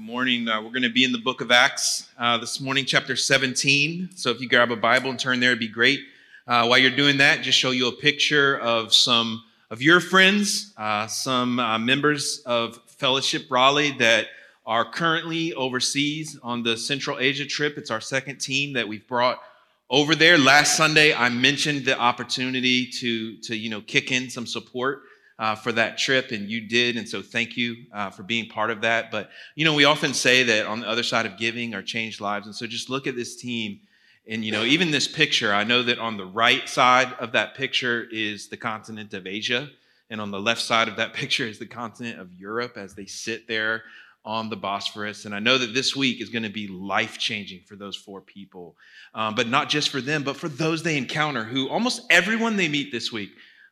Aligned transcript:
Good 0.00 0.06
morning. 0.06 0.48
Uh, 0.48 0.62
we're 0.62 0.70
going 0.70 0.82
to 0.82 0.88
be 0.88 1.04
in 1.04 1.12
the 1.12 1.18
book 1.18 1.42
of 1.42 1.50
Acts 1.50 2.08
uh, 2.18 2.38
this 2.38 2.58
morning, 2.58 2.86
chapter 2.86 3.16
17. 3.16 4.08
So 4.14 4.30
if 4.30 4.40
you 4.40 4.48
grab 4.48 4.70
a 4.70 4.76
Bible 4.76 5.10
and 5.10 5.20
turn 5.20 5.40
there, 5.40 5.50
it'd 5.50 5.60
be 5.60 5.68
great. 5.68 6.00
Uh, 6.46 6.64
while 6.64 6.78
you're 6.78 6.90
doing 6.90 7.18
that, 7.18 7.42
just 7.42 7.58
show 7.58 7.70
you 7.70 7.86
a 7.86 7.92
picture 7.92 8.58
of 8.60 8.94
some 8.94 9.44
of 9.68 9.82
your 9.82 10.00
friends, 10.00 10.72
uh, 10.78 11.06
some 11.06 11.58
uh, 11.58 11.78
members 11.78 12.38
of 12.46 12.80
Fellowship 12.86 13.44
Raleigh 13.50 13.90
that 13.98 14.28
are 14.64 14.90
currently 14.90 15.52
overseas 15.52 16.38
on 16.42 16.62
the 16.62 16.78
Central 16.78 17.18
Asia 17.18 17.44
trip. 17.44 17.76
It's 17.76 17.90
our 17.90 18.00
second 18.00 18.40
team 18.40 18.72
that 18.72 18.88
we've 18.88 19.06
brought 19.06 19.38
over 19.90 20.14
there. 20.14 20.38
Last 20.38 20.78
Sunday, 20.78 21.12
I 21.12 21.28
mentioned 21.28 21.84
the 21.84 21.98
opportunity 21.98 22.86
to, 22.86 23.36
to 23.36 23.54
you 23.54 23.68
know, 23.68 23.82
kick 23.82 24.10
in 24.12 24.30
some 24.30 24.46
support 24.46 25.02
uh, 25.40 25.54
for 25.54 25.72
that 25.72 25.96
trip, 25.96 26.32
and 26.32 26.50
you 26.50 26.60
did. 26.60 26.98
And 26.98 27.08
so 27.08 27.22
thank 27.22 27.56
you 27.56 27.86
uh, 27.94 28.10
for 28.10 28.22
being 28.22 28.46
part 28.46 28.70
of 28.70 28.82
that. 28.82 29.10
But, 29.10 29.30
you 29.54 29.64
know, 29.64 29.72
we 29.72 29.86
often 29.86 30.12
say 30.12 30.42
that 30.42 30.66
on 30.66 30.80
the 30.80 30.88
other 30.88 31.02
side 31.02 31.24
of 31.24 31.38
giving 31.38 31.74
are 31.74 31.82
changed 31.82 32.20
lives. 32.20 32.46
And 32.46 32.54
so 32.54 32.66
just 32.66 32.90
look 32.90 33.06
at 33.06 33.16
this 33.16 33.36
team. 33.36 33.80
And, 34.28 34.44
you 34.44 34.52
know, 34.52 34.64
even 34.64 34.90
this 34.90 35.08
picture, 35.08 35.54
I 35.54 35.64
know 35.64 35.82
that 35.82 35.98
on 35.98 36.18
the 36.18 36.26
right 36.26 36.68
side 36.68 37.14
of 37.14 37.32
that 37.32 37.54
picture 37.54 38.06
is 38.12 38.48
the 38.48 38.58
continent 38.58 39.14
of 39.14 39.26
Asia. 39.26 39.70
And 40.10 40.20
on 40.20 40.30
the 40.30 40.38
left 40.38 40.60
side 40.60 40.88
of 40.88 40.96
that 40.96 41.14
picture 41.14 41.46
is 41.46 41.58
the 41.58 41.66
continent 41.66 42.20
of 42.20 42.30
Europe 42.34 42.76
as 42.76 42.94
they 42.94 43.06
sit 43.06 43.48
there 43.48 43.84
on 44.26 44.50
the 44.50 44.56
Bosphorus. 44.56 45.24
And 45.24 45.34
I 45.34 45.38
know 45.38 45.56
that 45.56 45.72
this 45.72 45.96
week 45.96 46.20
is 46.20 46.28
going 46.28 46.42
to 46.42 46.50
be 46.50 46.68
life 46.68 47.16
changing 47.16 47.60
for 47.60 47.76
those 47.76 47.96
four 47.96 48.20
people, 48.20 48.76
um, 49.14 49.34
but 49.34 49.48
not 49.48 49.70
just 49.70 49.88
for 49.88 50.02
them, 50.02 50.22
but 50.22 50.36
for 50.36 50.50
those 50.50 50.82
they 50.82 50.98
encounter 50.98 51.44
who 51.44 51.70
almost 51.70 52.02
everyone 52.10 52.56
they 52.56 52.68
meet 52.68 52.92
this 52.92 53.10
week 53.10 53.30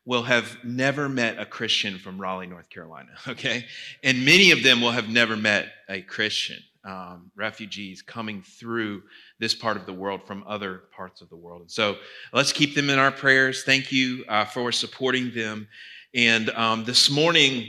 will 0.09 0.23
have 0.23 0.57
never 0.65 1.07
met 1.07 1.39
a 1.39 1.45
Christian 1.45 1.99
from 1.99 2.19
Raleigh, 2.19 2.47
North 2.47 2.71
Carolina, 2.71 3.11
okay? 3.29 3.67
And 4.03 4.25
many 4.25 4.53
of 4.53 4.63
them 4.63 4.81
will 4.81 4.91
have 4.91 5.11
never 5.11 5.37
met 5.37 5.69
a 5.87 6.01
Christian, 6.01 6.57
um, 6.83 7.31
refugees 7.37 8.01
coming 8.01 8.41
through 8.41 9.03
this 9.39 9.55
part 9.55 9.77
of 9.77 9.85
the 9.85 9.93
world 9.93 10.27
from 10.27 10.45
other 10.47 10.85
parts 10.97 11.21
of 11.21 11.29
the 11.29 11.37
world. 11.37 11.61
And 11.61 11.71
so 11.71 11.99
let's 12.33 12.53
keep 12.53 12.75
them 12.75 12.89
in 12.89 12.99
our 12.99 13.11
prayers. 13.11 13.65
Thank 13.65 13.93
you 13.93 14.25
uh, 14.31 14.47
for 14.47 14.73
supporting 14.73 15.31
them. 15.35 15.69
And 16.15 16.49
um, 16.51 16.85
this 16.85 17.11
morning, 17.11 17.69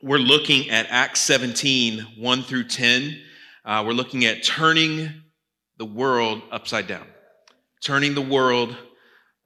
we're 0.00 0.18
looking 0.18 0.70
at 0.70 0.86
Acts 0.88 1.18
17, 1.22 1.98
1 2.16 2.42
through 2.44 2.68
10. 2.68 3.20
Uh, 3.64 3.82
we're 3.84 3.92
looking 3.92 4.24
at 4.24 4.44
turning 4.44 5.10
the 5.78 5.84
world 5.84 6.42
upside 6.52 6.86
down. 6.86 7.08
Turning 7.80 8.14
the 8.14 8.22
world 8.22 8.76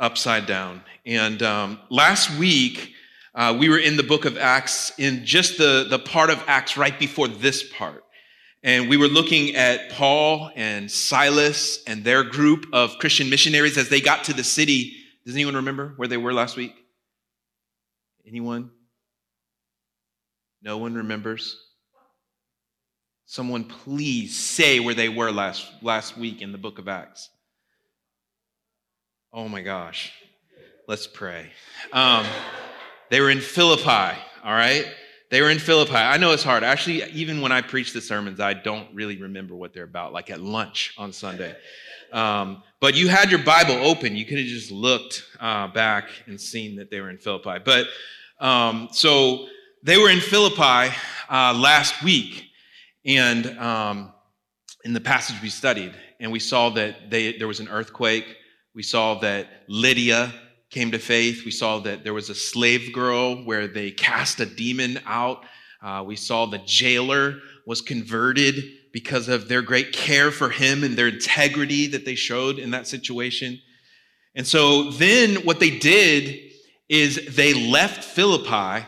upside 0.00 0.46
down. 0.46 0.82
And 1.04 1.42
um, 1.42 1.80
last 1.90 2.36
week, 2.38 2.92
uh, 3.34 3.56
we 3.58 3.68
were 3.68 3.78
in 3.78 3.96
the 3.96 4.02
book 4.02 4.24
of 4.24 4.38
Acts 4.38 4.92
in 4.98 5.24
just 5.24 5.58
the, 5.58 5.86
the 5.88 5.98
part 5.98 6.30
of 6.30 6.42
Acts 6.46 6.76
right 6.76 6.98
before 6.98 7.28
this 7.28 7.70
part. 7.72 8.02
And 8.62 8.88
we 8.88 8.96
were 8.96 9.08
looking 9.08 9.54
at 9.54 9.90
Paul 9.90 10.50
and 10.56 10.90
Silas 10.90 11.84
and 11.86 12.02
their 12.02 12.24
group 12.24 12.66
of 12.72 12.98
Christian 12.98 13.30
missionaries 13.30 13.78
as 13.78 13.88
they 13.88 14.00
got 14.00 14.24
to 14.24 14.32
the 14.32 14.42
city. 14.42 14.96
Does 15.24 15.34
anyone 15.34 15.56
remember 15.56 15.92
where 15.96 16.08
they 16.08 16.16
were 16.16 16.32
last 16.32 16.56
week? 16.56 16.74
Anyone? 18.26 18.70
No 20.62 20.78
one 20.78 20.94
remembers? 20.94 21.56
Someone 23.26 23.64
please 23.64 24.36
say 24.36 24.80
where 24.80 24.94
they 24.94 25.08
were 25.08 25.30
last, 25.30 25.70
last 25.82 26.16
week 26.16 26.42
in 26.42 26.52
the 26.52 26.58
book 26.58 26.78
of 26.78 26.88
Acts. 26.88 27.28
Oh 29.32 29.48
my 29.48 29.60
gosh. 29.60 30.12
Let's 30.86 31.06
pray. 31.06 31.50
Um, 31.92 32.24
they 33.10 33.20
were 33.20 33.30
in 33.30 33.40
Philippi, 33.40 34.16
all 34.44 34.52
right? 34.52 34.86
They 35.30 35.42
were 35.42 35.50
in 35.50 35.58
Philippi. 35.58 35.94
I 35.94 36.16
know 36.16 36.32
it's 36.32 36.44
hard. 36.44 36.62
Actually, 36.62 37.02
even 37.10 37.40
when 37.40 37.50
I 37.50 37.60
preach 37.60 37.92
the 37.92 38.00
sermons, 38.00 38.38
I 38.38 38.54
don't 38.54 38.88
really 38.94 39.20
remember 39.20 39.56
what 39.56 39.74
they're 39.74 39.84
about, 39.84 40.12
like 40.12 40.30
at 40.30 40.40
lunch 40.40 40.94
on 40.96 41.12
Sunday. 41.12 41.56
Um, 42.12 42.62
but 42.80 42.94
you 42.94 43.08
had 43.08 43.30
your 43.30 43.42
Bible 43.42 43.74
open. 43.74 44.14
You 44.14 44.24
could 44.24 44.38
have 44.38 44.46
just 44.46 44.70
looked 44.70 45.24
uh, 45.40 45.66
back 45.68 46.08
and 46.26 46.40
seen 46.40 46.76
that 46.76 46.90
they 46.90 47.00
were 47.00 47.10
in 47.10 47.18
Philippi. 47.18 47.58
But 47.64 47.88
um, 48.38 48.88
so 48.92 49.48
they 49.82 49.98
were 49.98 50.10
in 50.10 50.20
Philippi 50.20 50.94
uh, 51.28 51.52
last 51.52 52.02
week, 52.04 52.44
and 53.04 53.46
um, 53.58 54.12
in 54.84 54.92
the 54.92 55.00
passage 55.00 55.42
we 55.42 55.48
studied, 55.48 55.94
and 56.20 56.30
we 56.30 56.38
saw 56.38 56.70
that 56.70 57.10
they, 57.10 57.36
there 57.36 57.48
was 57.48 57.58
an 57.58 57.68
earthquake. 57.68 58.36
We 58.76 58.82
saw 58.82 59.14
that 59.20 59.48
Lydia 59.68 60.34
came 60.68 60.90
to 60.90 60.98
faith. 60.98 61.46
We 61.46 61.50
saw 61.50 61.78
that 61.78 62.04
there 62.04 62.12
was 62.12 62.28
a 62.28 62.34
slave 62.34 62.92
girl 62.92 63.42
where 63.42 63.66
they 63.66 63.90
cast 63.90 64.38
a 64.38 64.44
demon 64.44 65.00
out. 65.06 65.46
Uh, 65.82 66.04
we 66.06 66.14
saw 66.14 66.44
the 66.44 66.58
jailer 66.58 67.38
was 67.66 67.80
converted 67.80 68.62
because 68.92 69.28
of 69.28 69.48
their 69.48 69.62
great 69.62 69.94
care 69.94 70.30
for 70.30 70.50
him 70.50 70.84
and 70.84 70.94
their 70.94 71.08
integrity 71.08 71.86
that 71.86 72.04
they 72.04 72.14
showed 72.14 72.58
in 72.58 72.72
that 72.72 72.86
situation. 72.86 73.58
And 74.34 74.46
so 74.46 74.90
then 74.90 75.36
what 75.36 75.58
they 75.58 75.78
did 75.78 76.38
is 76.90 77.34
they 77.34 77.54
left 77.54 78.04
Philippi 78.04 78.86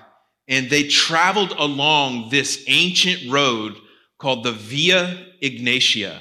and 0.49 0.69
they 0.69 0.87
traveled 0.87 1.53
along 1.53 2.29
this 2.29 2.63
ancient 2.67 3.33
road 3.33 3.75
called 4.19 4.45
the 4.45 4.53
Via 4.53 5.29
Egnatia. 5.43 6.21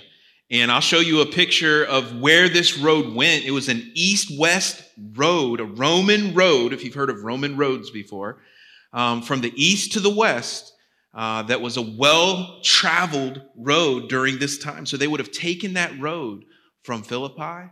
And 0.50 0.72
I'll 0.72 0.80
show 0.80 1.00
you 1.00 1.22
a 1.22 1.26
picture 1.26 1.84
of 1.84 2.20
where 2.20 2.48
this 2.48 2.78
road 2.78 3.14
went. 3.14 3.44
It 3.44 3.52
was 3.52 3.68
an 3.68 3.92
east 3.96 4.38
west 4.40 4.82
road, 5.14 5.60
a 5.60 5.66
Roman 5.66 6.34
road, 6.34 6.72
if 6.72 6.84
you've 6.84 6.94
heard 6.94 7.10
of 7.10 7.24
Roman 7.24 7.58
roads 7.58 7.90
before, 7.92 8.38
um, 8.94 9.22
from 9.22 9.42
the 9.42 9.54
east 9.62 9.94
to 9.94 10.00
the 10.00 10.14
west. 10.14 10.74
Uh, 11.14 11.42
that 11.42 11.62
was 11.62 11.78
a 11.78 11.82
well 11.82 12.60
traveled 12.64 13.42
road 13.58 14.08
during 14.08 14.38
this 14.38 14.60
time. 14.60 14.86
So 14.86 14.98
they 14.98 15.08
would 15.08 15.20
have 15.20 15.32
taken 15.32 15.74
that 15.74 15.98
road 16.00 16.46
from 16.84 17.02
Philippi. 17.02 17.72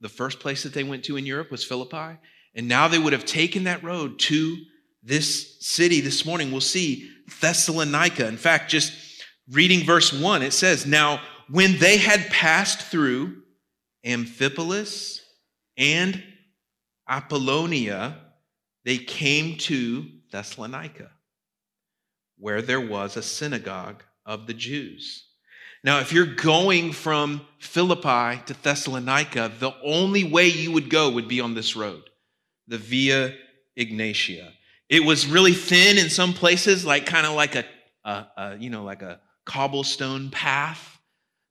The 0.00 0.08
first 0.08 0.38
place 0.38 0.62
that 0.62 0.74
they 0.74 0.84
went 0.84 1.04
to 1.06 1.16
in 1.16 1.26
Europe 1.26 1.50
was 1.50 1.64
Philippi. 1.64 2.18
And 2.54 2.68
now 2.68 2.86
they 2.86 2.98
would 2.98 3.12
have 3.12 3.24
taken 3.24 3.64
that 3.64 3.82
road 3.82 4.18
to 4.20 4.56
this 5.02 5.56
city 5.60 6.00
this 6.00 6.24
morning. 6.24 6.52
We'll 6.52 6.60
see 6.60 7.10
Thessalonica. 7.40 8.28
In 8.28 8.36
fact, 8.36 8.70
just 8.70 8.92
reading 9.50 9.84
verse 9.84 10.12
one, 10.12 10.42
it 10.42 10.52
says, 10.52 10.86
Now, 10.86 11.20
when 11.48 11.78
they 11.78 11.98
had 11.98 12.28
passed 12.30 12.80
through 12.80 13.42
Amphipolis 14.04 15.20
and 15.76 16.22
Apollonia, 17.08 18.16
they 18.84 18.98
came 18.98 19.56
to 19.58 20.06
Thessalonica, 20.30 21.10
where 22.38 22.62
there 22.62 22.80
was 22.80 23.16
a 23.16 23.22
synagogue 23.22 24.02
of 24.26 24.46
the 24.46 24.54
Jews. 24.54 25.26
Now, 25.82 26.00
if 26.00 26.12
you're 26.12 26.34
going 26.34 26.92
from 26.92 27.42
Philippi 27.58 28.42
to 28.46 28.54
Thessalonica, 28.62 29.52
the 29.58 29.72
only 29.82 30.24
way 30.24 30.48
you 30.48 30.72
would 30.72 30.88
go 30.88 31.10
would 31.10 31.28
be 31.28 31.40
on 31.40 31.54
this 31.54 31.76
road, 31.76 32.04
the 32.66 32.78
Via 32.78 33.34
Egnatia. 33.78 34.50
It 34.88 35.04
was 35.04 35.26
really 35.26 35.52
thin 35.52 35.98
in 35.98 36.08
some 36.08 36.32
places, 36.32 36.86
like 36.86 37.04
kind 37.04 37.26
of 37.26 37.34
like 37.34 37.54
a, 37.54 37.64
a, 38.04 38.26
a, 38.36 38.56
you 38.58 38.70
know, 38.70 38.84
like 38.84 39.02
a 39.02 39.20
cobblestone 39.44 40.30
path 40.30 40.93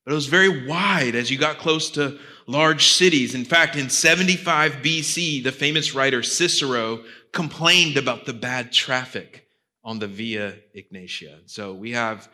but 0.03 0.11
it 0.11 0.15
was 0.15 0.27
very 0.27 0.67
wide 0.67 1.15
as 1.15 1.31
you 1.31 1.37
got 1.37 1.57
close 1.57 1.89
to 1.91 2.19
large 2.45 2.87
cities. 2.87 3.35
In 3.35 3.45
fact, 3.45 3.75
in 3.75 3.89
75 3.89 4.73
BC, 4.83 5.43
the 5.43 5.51
famous 5.51 5.95
writer 5.95 6.23
Cicero 6.23 7.03
complained 7.31 7.97
about 7.97 8.25
the 8.25 8.33
bad 8.33 8.71
traffic 8.71 9.47
on 9.83 9.99
the 9.99 10.07
Via 10.07 10.55
Egnatia. 10.75 11.39
So 11.45 11.73
we 11.73 11.91
have 11.91 12.29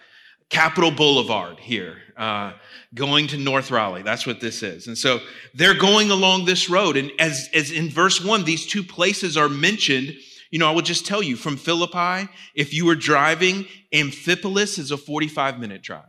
Capitol 0.49 0.89
Boulevard 0.89 1.59
here, 1.59 1.97
uh, 2.17 2.53
going 2.95 3.27
to 3.27 3.37
North 3.37 3.69
Raleigh. 3.69 4.01
That's 4.01 4.25
what 4.25 4.39
this 4.39 4.63
is. 4.63 4.87
And 4.87 4.97
so 4.97 5.19
they're 5.53 5.77
going 5.77 6.09
along 6.09 6.45
this 6.45 6.69
road. 6.69 6.97
And 6.97 7.11
as, 7.19 7.49
as 7.53 7.71
in 7.71 7.89
verse 7.89 8.23
one, 8.23 8.43
these 8.43 8.65
two 8.65 8.83
places 8.83 9.37
are 9.37 9.49
mentioned. 9.49 10.15
You 10.49 10.57
know, 10.57 10.67
I 10.67 10.71
will 10.71 10.81
just 10.81 11.05
tell 11.05 11.21
you 11.21 11.35
from 11.35 11.55
Philippi, 11.55 12.29
if 12.55 12.73
you 12.73 12.85
were 12.85 12.95
driving, 12.95 13.67
Amphipolis 13.93 14.79
is 14.79 14.89
a 14.89 14.97
45 14.97 15.59
minute 15.59 15.83
drive. 15.83 16.08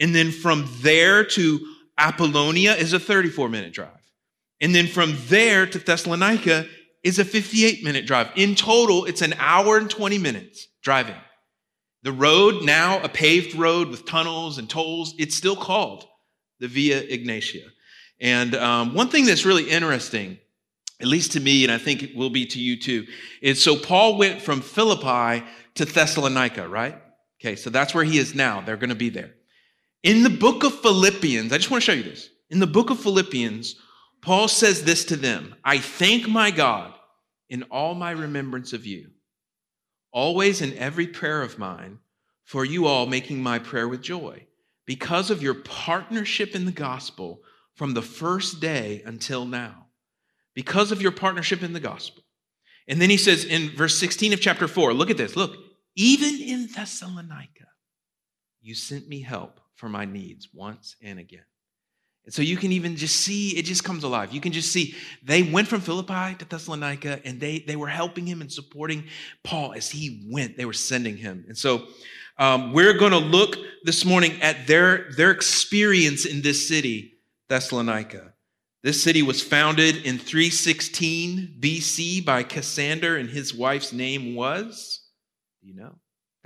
And 0.00 0.14
then 0.14 0.32
from 0.32 0.68
there 0.80 1.24
to 1.24 1.60
Apollonia 1.98 2.74
is 2.74 2.92
a 2.94 2.98
34 2.98 3.48
minute 3.50 3.72
drive. 3.72 3.90
And 4.60 4.74
then 4.74 4.86
from 4.86 5.16
there 5.28 5.66
to 5.66 5.78
Thessalonica 5.78 6.66
is 7.04 7.18
a 7.18 7.24
58 7.24 7.84
minute 7.84 8.06
drive. 8.06 8.30
In 8.34 8.54
total, 8.54 9.04
it's 9.04 9.22
an 9.22 9.34
hour 9.38 9.76
and 9.76 9.88
20 9.88 10.18
minutes 10.18 10.66
driving. 10.82 11.16
The 12.02 12.12
road, 12.12 12.64
now 12.64 13.02
a 13.02 13.08
paved 13.08 13.54
road 13.54 13.88
with 13.88 14.06
tunnels 14.06 14.58
and 14.58 14.68
tolls, 14.68 15.14
it's 15.18 15.36
still 15.36 15.56
called 15.56 16.06
the 16.58 16.68
Via 16.68 17.02
Egnatia. 17.02 17.64
And 18.20 18.54
um, 18.54 18.94
one 18.94 19.08
thing 19.08 19.26
that's 19.26 19.44
really 19.44 19.68
interesting, 19.68 20.38
at 21.00 21.06
least 21.06 21.32
to 21.32 21.40
me, 21.40 21.64
and 21.64 21.72
I 21.72 21.78
think 21.78 22.02
it 22.02 22.16
will 22.16 22.30
be 22.30 22.46
to 22.46 22.58
you 22.58 22.78
too, 22.78 23.06
is 23.42 23.62
so 23.62 23.76
Paul 23.76 24.16
went 24.16 24.40
from 24.40 24.62
Philippi 24.62 25.44
to 25.74 25.84
Thessalonica, 25.84 26.68
right? 26.68 26.96
Okay, 27.40 27.56
so 27.56 27.70
that's 27.70 27.94
where 27.94 28.04
he 28.04 28.18
is 28.18 28.34
now. 28.34 28.60
They're 28.60 28.76
going 28.76 28.90
to 28.90 28.94
be 28.94 29.08
there. 29.10 29.34
In 30.02 30.22
the 30.22 30.30
book 30.30 30.64
of 30.64 30.80
Philippians, 30.80 31.52
I 31.52 31.58
just 31.58 31.70
want 31.70 31.82
to 31.82 31.84
show 31.84 31.96
you 31.96 32.02
this. 32.02 32.30
In 32.48 32.58
the 32.58 32.66
book 32.66 32.90
of 32.90 33.00
Philippians, 33.00 33.76
Paul 34.22 34.48
says 34.48 34.84
this 34.84 35.04
to 35.06 35.16
them 35.16 35.54
I 35.64 35.78
thank 35.78 36.28
my 36.28 36.50
God 36.50 36.94
in 37.48 37.64
all 37.64 37.94
my 37.94 38.12
remembrance 38.12 38.72
of 38.72 38.86
you, 38.86 39.10
always 40.12 40.62
in 40.62 40.76
every 40.78 41.06
prayer 41.06 41.42
of 41.42 41.58
mine, 41.58 41.98
for 42.44 42.64
you 42.64 42.86
all 42.86 43.06
making 43.06 43.42
my 43.42 43.58
prayer 43.58 43.88
with 43.88 44.02
joy 44.02 44.46
because 44.86 45.30
of 45.30 45.42
your 45.42 45.54
partnership 45.54 46.54
in 46.54 46.64
the 46.64 46.72
gospel 46.72 47.42
from 47.74 47.94
the 47.94 48.02
first 48.02 48.60
day 48.60 49.02
until 49.04 49.44
now. 49.44 49.86
Because 50.54 50.90
of 50.90 51.00
your 51.00 51.12
partnership 51.12 51.62
in 51.62 51.72
the 51.72 51.80
gospel. 51.80 52.24
And 52.88 53.00
then 53.00 53.08
he 53.08 53.16
says 53.16 53.44
in 53.44 53.70
verse 53.70 53.98
16 54.00 54.32
of 54.32 54.40
chapter 54.40 54.66
4, 54.66 54.92
look 54.92 55.10
at 55.10 55.16
this. 55.16 55.36
Look, 55.36 55.56
even 55.94 56.40
in 56.40 56.66
Thessalonica, 56.66 57.66
you 58.60 58.74
sent 58.74 59.08
me 59.08 59.22
help 59.22 59.60
for 59.80 59.88
my 59.88 60.04
needs 60.04 60.50
once 60.52 60.94
and 61.02 61.18
again. 61.18 61.44
And 62.26 62.34
so 62.34 62.42
you 62.42 62.58
can 62.58 62.70
even 62.70 62.96
just 62.96 63.16
see 63.16 63.56
it 63.56 63.64
just 63.64 63.82
comes 63.82 64.04
alive. 64.04 64.32
You 64.32 64.42
can 64.42 64.52
just 64.52 64.70
see 64.70 64.94
they 65.22 65.42
went 65.42 65.68
from 65.68 65.80
Philippi 65.80 66.36
to 66.38 66.44
Thessalonica 66.44 67.20
and 67.24 67.40
they, 67.40 67.60
they 67.60 67.76
were 67.76 67.88
helping 67.88 68.26
him 68.26 68.42
and 68.42 68.52
supporting 68.52 69.04
Paul 69.42 69.72
as 69.72 69.90
he 69.90 70.28
went. 70.30 70.58
They 70.58 70.66
were 70.66 70.74
sending 70.74 71.16
him. 71.16 71.46
And 71.48 71.56
so 71.56 71.86
um, 72.38 72.74
we're 72.74 72.98
going 72.98 73.12
to 73.12 73.18
look 73.18 73.56
this 73.84 74.04
morning 74.04 74.40
at 74.42 74.66
their, 74.66 75.10
their 75.16 75.30
experience 75.30 76.26
in 76.26 76.42
this 76.42 76.68
city, 76.68 77.14
Thessalonica. 77.48 78.34
This 78.82 79.02
city 79.02 79.22
was 79.22 79.42
founded 79.42 79.96
in 80.06 80.18
316 80.18 81.56
BC 81.60 82.24
by 82.24 82.42
Cassander, 82.42 83.18
and 83.18 83.28
his 83.28 83.54
wife's 83.54 83.92
name 83.92 84.34
was, 84.34 85.02
you 85.60 85.74
know, 85.74 85.96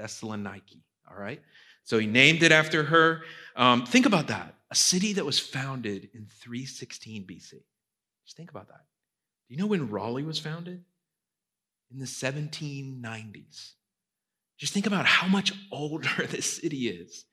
Thessaloniki. 0.00 0.82
All 1.08 1.16
right. 1.16 1.40
So 1.84 1.98
he 1.98 2.06
named 2.06 2.42
it 2.42 2.52
after 2.52 2.84
her. 2.84 3.22
Um, 3.56 3.86
think 3.86 4.06
about 4.06 4.28
that. 4.28 4.54
A 4.70 4.74
city 4.74 5.12
that 5.14 5.24
was 5.24 5.38
founded 5.38 6.08
in 6.14 6.26
316 6.26 7.24
BC. 7.24 7.54
Just 8.24 8.36
think 8.36 8.50
about 8.50 8.68
that. 8.68 8.84
Do 9.48 9.54
you 9.54 9.60
know 9.60 9.66
when 9.66 9.90
Raleigh 9.90 10.24
was 10.24 10.38
founded? 10.38 10.82
In 11.92 11.98
the 11.98 12.06
1790s. 12.06 13.72
Just 14.58 14.72
think 14.72 14.86
about 14.86 15.06
how 15.06 15.28
much 15.28 15.52
older 15.70 16.26
this 16.28 16.58
city 16.60 16.88
is. 16.88 17.24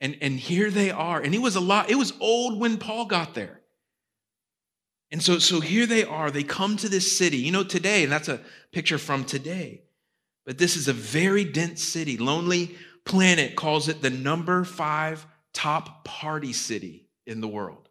And, 0.00 0.16
and 0.20 0.38
here 0.38 0.70
they 0.70 0.90
are. 0.90 1.20
And 1.20 1.34
it 1.34 1.40
was 1.40 1.56
a 1.56 1.60
lot, 1.60 1.90
it 1.90 1.94
was 1.94 2.12
old 2.20 2.60
when 2.60 2.76
Paul 2.76 3.06
got 3.06 3.34
there. 3.34 3.60
And 5.10 5.22
so, 5.22 5.38
so 5.38 5.60
here 5.60 5.86
they 5.86 6.04
are. 6.04 6.30
They 6.30 6.42
come 6.42 6.76
to 6.78 6.88
this 6.88 7.16
city. 7.16 7.38
You 7.38 7.52
know, 7.52 7.62
today, 7.62 8.02
and 8.02 8.12
that's 8.12 8.28
a 8.28 8.40
picture 8.72 8.98
from 8.98 9.24
today. 9.24 9.82
But 10.44 10.58
this 10.58 10.76
is 10.76 10.88
a 10.88 10.92
very 10.92 11.44
dense 11.44 11.82
city. 11.82 12.16
Lonely 12.16 12.76
Planet 13.06 13.56
calls 13.56 13.88
it 13.88 14.02
the 14.02 14.10
number 14.10 14.64
five 14.64 15.26
top 15.54 16.04
party 16.04 16.52
city 16.52 17.08
in 17.26 17.40
the 17.40 17.48
world. 17.48 17.88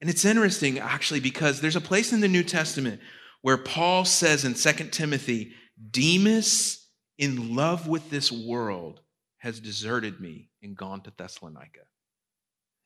And 0.00 0.10
it's 0.10 0.24
interesting, 0.24 0.78
actually, 0.78 1.20
because 1.20 1.60
there's 1.60 1.76
a 1.76 1.80
place 1.80 2.12
in 2.12 2.20
the 2.20 2.28
New 2.28 2.42
Testament 2.42 3.00
where 3.40 3.56
Paul 3.56 4.04
says 4.04 4.44
in 4.44 4.54
2 4.54 4.88
Timothy, 4.88 5.52
Demas 5.90 6.86
in 7.18 7.54
love 7.56 7.88
with 7.88 8.10
this 8.10 8.30
world, 8.30 9.00
has 9.38 9.60
deserted 9.60 10.20
me 10.20 10.50
and 10.62 10.76
gone 10.76 11.00
to 11.02 11.12
Thessalonica. 11.16 11.80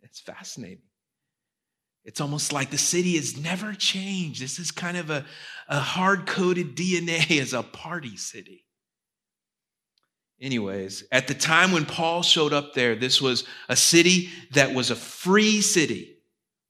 It's 0.03 0.21
fascinating. 0.21 0.83
It's 2.05 2.21
almost 2.21 2.53
like 2.53 2.71
the 2.71 2.79
city 2.79 3.17
has 3.17 3.37
never 3.37 3.73
changed. 3.73 4.41
This 4.41 4.59
is 4.59 4.71
kind 4.71 4.97
of 4.97 5.11
a, 5.11 5.25
a 5.69 5.81
hard 5.81 6.27
coded 6.27 6.77
DNA 6.77 7.41
as 7.41 7.53
a 7.53 7.63
party 7.63 8.17
city. 8.17 8.65
Anyways, 10.41 11.05
at 11.13 11.29
the 11.29 11.35
time 11.35 11.73
when 11.73 11.85
Paul 11.85 12.23
showed 12.23 12.53
up 12.53 12.73
there, 12.73 12.97
this 12.97 13.21
was 13.21 13.45
a 13.69 13.77
city 13.77 14.31
that 14.53 14.73
was 14.75 14.91
a 14.91 14.97
free 14.97 15.61
city, 15.61 16.17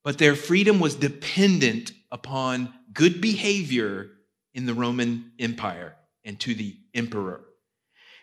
but 0.02 0.19
their 0.19 0.34
freedom 0.34 0.81
was 0.81 0.96
dependent 0.96 1.93
upon 2.11 2.75
good 2.93 3.20
behavior 3.20 4.11
in 4.55 4.67
the 4.67 4.75
Roman 4.75 5.31
Empire 5.38 5.94
and 6.25 6.38
to 6.40 6.55
the 6.55 6.76
emperor. 6.94 7.43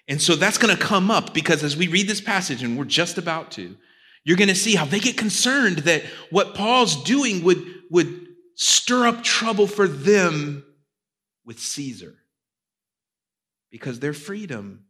And 0.10 0.22
so 0.22 0.36
that's 0.36 0.58
going 0.58 0.76
to 0.76 0.82
come 0.82 1.10
up 1.10 1.34
because 1.34 1.64
as 1.64 1.78
we 1.78 1.88
read 1.88 2.08
this 2.08 2.22
passage, 2.22 2.62
and 2.64 2.78
we're 2.78 2.86
just 2.86 3.18
about 3.18 3.52
to, 3.52 3.78
you're 4.26 4.38
going 4.38 4.50
to 4.50 4.56
see 4.56 4.76
how 4.76 4.86
they 4.86 5.00
get 5.00 5.18
concerned 5.18 5.80
that 5.80 6.04
what 6.30 6.56
Paul's 6.56 7.02
doing 7.04 7.44
would, 7.44 7.66
would 7.90 8.28
stir 8.56 9.08
up 9.08 9.24
trouble 9.24 9.68
for 9.68 9.88
them 9.88 10.66
with 11.46 11.60
Caesar. 11.60 12.16
Because 13.72 14.00
their 14.00 14.14
freedom 14.14 14.87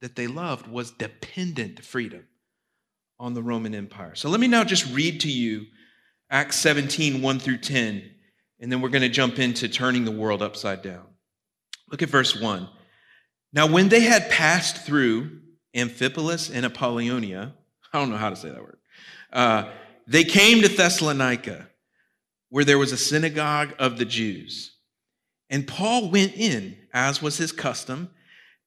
that 0.00 0.16
they 0.16 0.26
loved 0.26 0.66
was 0.66 0.90
dependent 0.92 1.84
freedom 1.84 2.26
on 3.18 3.34
the 3.34 3.42
Roman 3.42 3.74
Empire. 3.74 4.14
So 4.14 4.28
let 4.28 4.40
me 4.40 4.46
now 4.46 4.64
just 4.64 4.92
read 4.94 5.20
to 5.20 5.30
you 5.30 5.66
Acts 6.30 6.56
17, 6.56 7.22
1 7.22 7.38
through 7.38 7.58
10, 7.58 8.10
and 8.60 8.70
then 8.70 8.80
we're 8.80 8.90
going 8.90 9.02
to 9.02 9.08
jump 9.08 9.38
into 9.38 9.68
turning 9.68 10.04
the 10.04 10.10
world 10.10 10.42
upside 10.42 10.82
down. 10.82 11.06
Look 11.90 12.02
at 12.02 12.10
verse 12.10 12.38
1. 12.38 12.68
Now, 13.52 13.66
when 13.66 13.88
they 13.88 14.00
had 14.00 14.30
passed 14.30 14.84
through 14.84 15.40
Amphipolis 15.74 16.50
and 16.52 16.66
Apollonia, 16.66 17.54
I 17.92 17.98
don't 17.98 18.10
know 18.10 18.18
how 18.18 18.30
to 18.30 18.36
say 18.36 18.50
that 18.50 18.60
word, 18.60 18.78
uh, 19.32 19.70
they 20.06 20.24
came 20.24 20.62
to 20.62 20.68
Thessalonica, 20.68 21.68
where 22.50 22.64
there 22.64 22.78
was 22.78 22.92
a 22.92 22.96
synagogue 22.96 23.74
of 23.78 23.98
the 23.98 24.04
Jews. 24.04 24.76
And 25.50 25.66
Paul 25.66 26.10
went 26.10 26.34
in, 26.34 26.76
as 26.92 27.22
was 27.22 27.38
his 27.38 27.52
custom, 27.52 28.10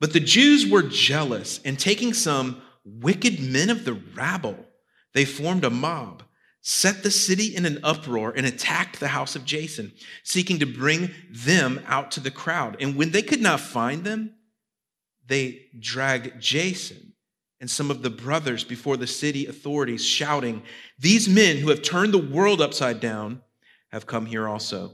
But 0.00 0.12
the 0.12 0.20
Jews 0.20 0.66
were 0.66 0.82
jealous, 0.82 1.60
and 1.64 1.78
taking 1.78 2.14
some 2.14 2.62
wicked 2.84 3.40
men 3.40 3.70
of 3.70 3.84
the 3.84 3.94
rabble, 3.94 4.66
they 5.12 5.24
formed 5.24 5.64
a 5.64 5.70
mob 5.70 6.22
set 6.70 7.02
the 7.02 7.10
city 7.10 7.56
in 7.56 7.64
an 7.64 7.78
uproar 7.82 8.30
and 8.36 8.44
attacked 8.44 9.00
the 9.00 9.08
house 9.08 9.34
of 9.34 9.44
Jason, 9.44 9.90
seeking 10.22 10.58
to 10.58 10.66
bring 10.66 11.10
them 11.30 11.80
out 11.86 12.10
to 12.10 12.20
the 12.20 12.30
crowd. 12.30 12.76
And 12.78 12.94
when 12.94 13.10
they 13.10 13.22
could 13.22 13.40
not 13.40 13.60
find 13.60 14.04
them, 14.04 14.34
they 15.26 15.66
dragged 15.78 16.40
Jason 16.40 17.14
and 17.58 17.70
some 17.70 17.90
of 17.90 18.02
the 18.02 18.10
brothers 18.10 18.64
before 18.64 18.96
the 18.98 19.06
city 19.06 19.46
authorities, 19.46 20.04
shouting, 20.04 20.62
These 20.98 21.26
men 21.26 21.56
who 21.56 21.70
have 21.70 21.82
turned 21.82 22.12
the 22.12 22.18
world 22.18 22.60
upside 22.60 23.00
down 23.00 23.40
have 23.90 24.06
come 24.06 24.26
here 24.26 24.46
also. 24.46 24.92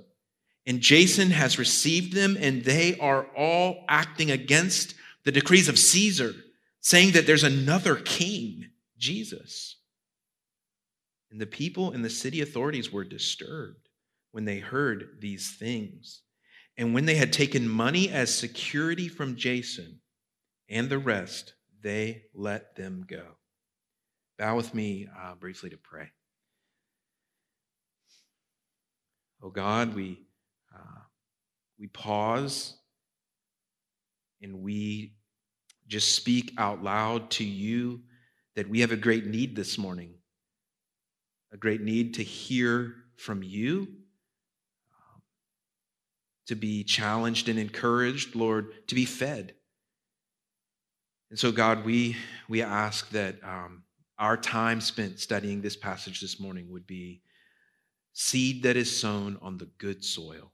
And 0.67 0.81
Jason 0.81 1.31
has 1.31 1.59
received 1.59 2.15
them, 2.15 2.37
and 2.41 2.65
they 2.65 2.99
are 2.99 3.27
all 3.37 3.85
acting 3.89 4.31
against 4.31 4.95
the 5.25 5.33
decrees 5.33 5.69
of 5.69 5.79
Caesar, 5.79 6.35
saying 6.81 7.13
that 7.13 7.27
there's 7.27 7.45
another 7.45 7.97
king, 7.97 8.71
Jesus. 8.99 9.77
And 11.31 11.41
the 11.41 11.47
people 11.47 11.91
and 11.91 12.05
the 12.05 12.11
city 12.11 12.41
authorities 12.41 12.93
were 12.93 13.05
disturbed 13.05 13.89
when 14.33 14.45
they 14.45 14.59
heard 14.59 15.19
these 15.21 15.57
things. 15.57 16.23
And 16.77 16.95
when 16.95 17.05
they 17.05 17.15
had 17.15 17.33
taken 17.33 17.69
money 17.69 18.09
as 18.09 18.35
security 18.35 19.09
from 19.09 19.37
Jason 19.37 20.01
and 20.69 20.89
the 20.89 20.99
rest, 20.99 21.55
they 21.83 22.23
let 22.35 22.75
them 22.75 23.05
go. 23.09 23.25
Bow 24.39 24.57
with 24.57 24.75
me 24.75 25.09
uh, 25.23 25.35
briefly 25.35 25.71
to 25.71 25.77
pray. 25.77 26.11
Oh 29.43 29.51
God, 29.51 29.95
we, 29.95 30.24
uh, 30.75 31.01
we 31.79 31.87
pause 31.89 32.77
and 34.43 34.63
we 34.63 35.15
just 35.87 36.15
speak 36.17 36.53
out 36.59 36.83
loud 36.83 37.31
to 37.31 37.45
you 37.45 38.01
that 38.57 38.69
we 38.69 38.81
have 38.81 38.93
a 38.93 38.97
great 38.97 39.27
need 39.27 39.55
this 39.57 39.79
morning 39.79 40.15
a 41.55 41.57
great 41.57 41.81
need 41.81 42.15
to 42.15 42.23
hear 42.25 42.97
from 43.17 43.43
you, 43.43 43.87
um, 44.93 45.23
to 46.49 46.57
be 46.57 46.83
challenged 46.83 47.49
and 47.49 47.61
encouraged, 47.61 48.35
Lord, 48.35 48.87
to 48.89 48.95
be 48.97 49.05
fed. 49.05 49.55
And 51.31 51.39
so, 51.39 51.53
God, 51.53 51.85
we, 51.85 52.17
we 52.49 52.61
ask 52.61 53.09
that 53.11 53.37
um, 53.45 53.85
our 54.19 54.37
time 54.37 54.81
spent 54.81 55.21
studying 55.21 55.63
this 55.63 55.77
passage 55.77 56.21
this 56.21 56.41
morning 56.41 56.71
would 56.71 56.89
be 56.89 57.23
seed 58.15 58.65
that 58.65 58.77
is 58.77 58.95
sown 58.95 59.39
on 59.41 59.57
the 59.57 59.69
good 59.79 60.05
soil. 60.05 60.51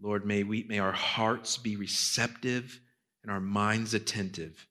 Lord, 0.00 0.26
may, 0.26 0.42
we, 0.42 0.64
may 0.68 0.78
our 0.78 0.92
hearts 0.92 1.56
be 1.56 1.76
receptive 1.76 2.80
and 3.22 3.30
our 3.30 3.40
minds 3.40 3.94
attentive 3.94 4.66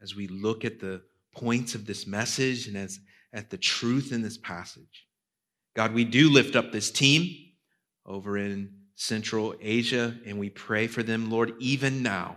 as 0.00 0.14
we 0.14 0.26
look 0.26 0.64
at 0.64 0.80
the 0.80 1.02
points 1.34 1.74
of 1.74 1.86
this 1.86 2.06
message 2.06 2.66
and 2.66 2.76
as 2.76 3.00
at 3.32 3.50
the 3.50 3.58
truth 3.58 4.12
in 4.12 4.22
this 4.22 4.38
passage. 4.38 5.06
God, 5.74 5.92
we 5.92 6.04
do 6.04 6.30
lift 6.30 6.54
up 6.54 6.70
this 6.70 6.90
team 6.90 7.34
over 8.06 8.38
in 8.38 8.72
Central 8.94 9.54
Asia, 9.60 10.16
and 10.24 10.38
we 10.38 10.50
pray 10.50 10.86
for 10.86 11.02
them, 11.02 11.30
Lord, 11.30 11.54
even 11.58 12.02
now, 12.02 12.36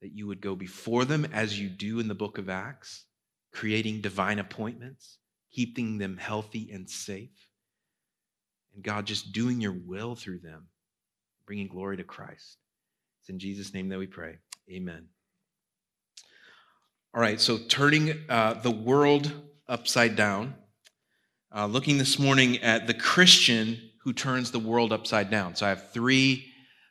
that 0.00 0.12
you 0.12 0.28
would 0.28 0.40
go 0.40 0.54
before 0.54 1.04
them 1.04 1.26
as 1.32 1.58
you 1.58 1.68
do 1.68 1.98
in 1.98 2.06
the 2.06 2.14
book 2.14 2.38
of 2.38 2.48
Acts, 2.48 3.04
creating 3.52 4.00
divine 4.00 4.38
appointments, 4.38 5.18
keeping 5.50 5.98
them 5.98 6.16
healthy 6.16 6.70
and 6.72 6.88
safe. 6.88 7.48
And 8.74 8.84
God, 8.84 9.06
just 9.06 9.32
doing 9.32 9.60
your 9.60 9.72
will 9.72 10.14
through 10.14 10.38
them, 10.38 10.68
bringing 11.48 11.66
glory 11.66 11.96
to 11.96 12.04
Christ. 12.04 12.58
It's 13.22 13.30
in 13.30 13.38
Jesus' 13.38 13.72
name 13.72 13.88
that 13.88 13.98
we 13.98 14.06
pray. 14.06 14.36
Amen. 14.70 15.06
All 17.14 17.22
right, 17.22 17.40
so 17.40 17.56
turning 17.56 18.14
uh, 18.28 18.60
the 18.62 18.70
world 18.70 19.32
upside 19.66 20.14
down, 20.14 20.54
uh, 21.56 21.64
looking 21.64 21.96
this 21.96 22.18
morning 22.18 22.58
at 22.58 22.86
the 22.86 22.92
Christian 22.92 23.80
who 24.04 24.12
turns 24.12 24.50
the 24.50 24.58
world 24.58 24.92
upside 24.92 25.30
down. 25.30 25.56
So 25.56 25.64
I 25.64 25.70
have 25.70 25.90
three, 25.90 26.44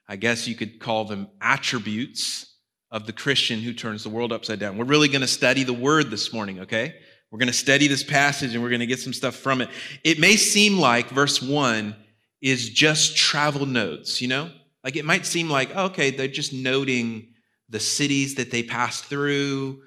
I 0.10 0.16
guess 0.16 0.48
you 0.48 0.56
could 0.56 0.80
call 0.80 1.06
them 1.06 1.28
attributes 1.40 2.56
of 2.90 3.06
the 3.06 3.14
Christian 3.14 3.60
who 3.60 3.74
turns 3.74 4.02
the 4.02 4.10
world 4.10 4.34
upside 4.34 4.58
down. 4.58 4.76
We're 4.80 4.86
really 4.86 5.08
going 5.08 5.22
to 5.22 5.28
study 5.28 5.66
the 5.66 5.72
word 5.72 6.10
this 6.10 6.34
morning, 6.34 6.62
okay? 6.62 6.96
We're 7.30 7.40
going 7.40 7.46
to 7.46 7.54
study 7.54 7.88
this 7.88 8.04
passage 8.04 8.56
and 8.56 8.64
we're 8.64 8.70
going 8.70 8.80
to 8.80 8.88
get 8.88 9.00
some 9.00 9.14
stuff 9.14 9.36
from 9.36 9.62
it. 9.62 9.70
It 10.04 10.20
may 10.20 10.36
seem 10.36 10.80
like 10.80 11.10
verse 11.10 11.44
one 11.44 11.96
is 12.42 12.70
just 12.70 13.18
travel 13.18 13.66
notes, 13.66 14.22
you 14.22 14.28
know? 14.28 14.52
Like 14.84 14.96
it 14.96 15.06
might 15.06 15.26
seem 15.26 15.50
like, 15.50 15.72
oh, 15.76 15.86
okay, 15.86 16.12
they're 16.12 16.28
just 16.28 16.54
noting 16.54 17.34
the 17.70 17.80
cities 17.80 18.36
that 18.36 18.52
they 18.52 18.64
passed 18.64 19.06
through. 19.06 19.82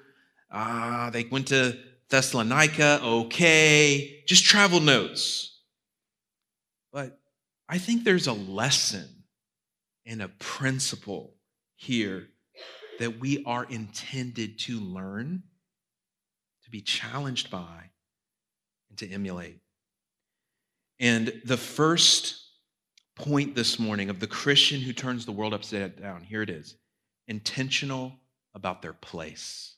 Ah, 0.51 1.07
uh, 1.07 1.09
they 1.09 1.23
went 1.23 1.47
to 1.47 1.77
Thessalonica, 2.09 2.99
okay, 3.01 4.23
just 4.27 4.43
travel 4.43 4.79
notes. 4.79 5.59
But 6.91 7.19
I 7.69 7.77
think 7.77 8.03
there's 8.03 8.27
a 8.27 8.33
lesson 8.33 9.07
and 10.05 10.21
a 10.21 10.27
principle 10.27 11.35
here 11.77 12.27
that 12.99 13.19
we 13.19 13.43
are 13.45 13.63
intended 13.63 14.59
to 14.59 14.79
learn, 14.79 15.43
to 16.65 16.69
be 16.69 16.81
challenged 16.81 17.49
by, 17.49 17.89
and 18.89 18.97
to 18.99 19.09
emulate. 19.09 19.61
And 20.99 21.41
the 21.45 21.57
first 21.57 22.40
point 23.15 23.55
this 23.55 23.79
morning 23.79 24.09
of 24.09 24.19
the 24.19 24.27
Christian 24.27 24.81
who 24.81 24.93
turns 24.93 25.25
the 25.25 25.31
world 25.31 25.53
upside 25.53 26.01
down, 26.01 26.23
here 26.23 26.41
it 26.41 26.49
is 26.49 26.75
intentional 27.27 28.13
about 28.53 28.81
their 28.81 28.93
place. 28.93 29.75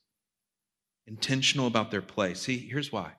Intentional 1.06 1.68
about 1.68 1.92
their 1.92 2.02
place. 2.02 2.42
See, 2.42 2.58
here's 2.58 2.92
why 2.92 3.14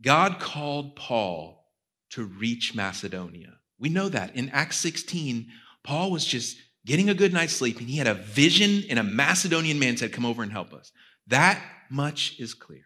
God 0.00 0.38
called 0.38 0.96
Paul 0.96 1.66
to 2.10 2.24
reach 2.24 2.74
Macedonia. 2.74 3.58
We 3.78 3.88
know 3.88 4.08
that. 4.08 4.36
In 4.36 4.50
Acts 4.50 4.76
16, 4.78 5.48
Paul 5.82 6.10
was 6.10 6.24
just 6.24 6.58
getting 6.84 7.08
a 7.08 7.14
good 7.14 7.32
night's 7.32 7.54
sleep, 7.54 7.78
and 7.78 7.88
he 7.88 7.96
had 7.96 8.06
a 8.06 8.14
vision, 8.14 8.84
and 8.88 8.98
a 8.98 9.04
Macedonian 9.04 9.78
man 9.78 9.96
said, 9.96 10.12
Come 10.12 10.26
over 10.26 10.42
and 10.42 10.52
help 10.52 10.72
us. 10.72 10.92
That 11.26 11.62
much 11.90 12.38
is 12.38 12.54
clear. 12.54 12.84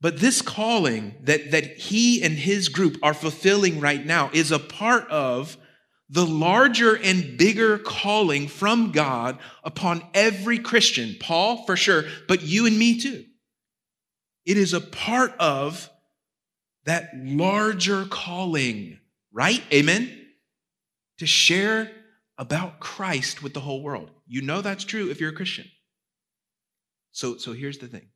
But 0.00 0.18
this 0.18 0.42
calling 0.42 1.14
that, 1.22 1.52
that 1.52 1.64
he 1.78 2.22
and 2.22 2.34
his 2.34 2.68
group 2.68 2.98
are 3.02 3.14
fulfilling 3.14 3.80
right 3.80 4.04
now 4.04 4.30
is 4.32 4.52
a 4.52 4.58
part 4.58 5.08
of 5.08 5.56
the 6.08 6.26
larger 6.26 6.94
and 6.94 7.36
bigger 7.36 7.78
calling 7.78 8.46
from 8.46 8.92
God 8.92 9.38
upon 9.64 10.02
every 10.14 10.58
Christian. 10.58 11.16
Paul, 11.18 11.64
for 11.64 11.76
sure, 11.76 12.04
but 12.28 12.42
you 12.42 12.66
and 12.66 12.78
me 12.78 13.00
too. 13.00 13.24
It 14.44 14.56
is 14.56 14.72
a 14.72 14.80
part 14.80 15.34
of 15.40 15.90
that 16.84 17.10
larger 17.16 18.04
calling, 18.04 18.98
right? 19.32 19.62
Amen? 19.72 20.26
To 21.18 21.26
share 21.26 21.90
about 22.38 22.78
Christ 22.78 23.42
with 23.42 23.54
the 23.54 23.60
whole 23.60 23.82
world. 23.82 24.10
You 24.26 24.42
know 24.42 24.60
that's 24.60 24.84
true 24.84 25.10
if 25.10 25.20
you're 25.20 25.30
a 25.30 25.34
Christian. 25.34 25.66
So, 27.10 27.38
so 27.38 27.52
here's 27.52 27.78
the 27.78 27.88
thing 27.88 28.08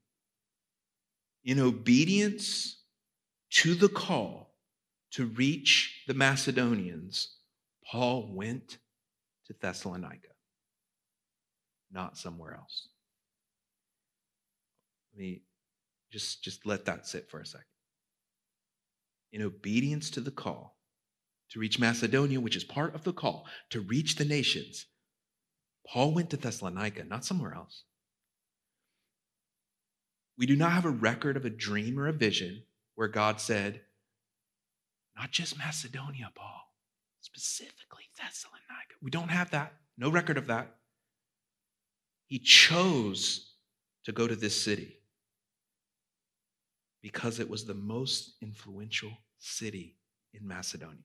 in 1.44 1.58
obedience 1.58 2.82
to 3.50 3.74
the 3.74 3.88
call 3.88 4.54
to 5.12 5.26
reach 5.26 6.02
the 6.06 6.14
Macedonians, 6.14 7.36
Paul 7.84 8.30
went 8.32 8.78
to 9.46 9.54
Thessalonica, 9.60 10.28
not 11.90 12.16
somewhere 12.16 12.54
else. 12.54 12.88
Let 15.12 15.20
me 15.20 15.42
just, 16.12 16.44
just 16.44 16.66
let 16.66 16.84
that 16.84 17.06
sit 17.06 17.28
for 17.30 17.40
a 17.40 17.46
second. 17.46 17.64
In 19.32 19.42
obedience 19.42 20.10
to 20.10 20.20
the 20.20 20.30
call, 20.30 20.76
to 21.50 21.58
reach 21.58 21.80
Macedonia, 21.80 22.40
which 22.40 22.56
is 22.56 22.64
part 22.64 22.94
of 22.94 23.02
the 23.02 23.12
call, 23.12 23.46
to 23.70 23.80
reach 23.80 24.16
the 24.16 24.24
nations. 24.24 24.86
Paul 25.86 26.14
went 26.14 26.30
to 26.30 26.36
Thessalonica, 26.36 27.04
not 27.04 27.24
somewhere 27.24 27.54
else. 27.54 27.84
We 30.40 30.46
do 30.46 30.56
not 30.56 30.72
have 30.72 30.86
a 30.86 30.90
record 30.90 31.36
of 31.36 31.44
a 31.44 31.50
dream 31.50 32.00
or 32.00 32.08
a 32.08 32.14
vision 32.14 32.62
where 32.94 33.08
God 33.08 33.42
said, 33.42 33.82
not 35.14 35.30
just 35.32 35.58
Macedonia, 35.58 36.30
Paul, 36.34 36.62
specifically 37.20 38.04
Thessalonica. 38.16 38.94
We 39.02 39.10
don't 39.10 39.28
have 39.28 39.50
that. 39.50 39.74
No 39.98 40.10
record 40.10 40.38
of 40.38 40.46
that. 40.46 40.76
He 42.24 42.38
chose 42.38 43.52
to 44.04 44.12
go 44.12 44.26
to 44.26 44.34
this 44.34 44.58
city 44.58 44.96
because 47.02 47.38
it 47.38 47.50
was 47.50 47.66
the 47.66 47.74
most 47.74 48.36
influential 48.40 49.12
city 49.38 49.98
in 50.32 50.48
Macedonia. 50.48 51.04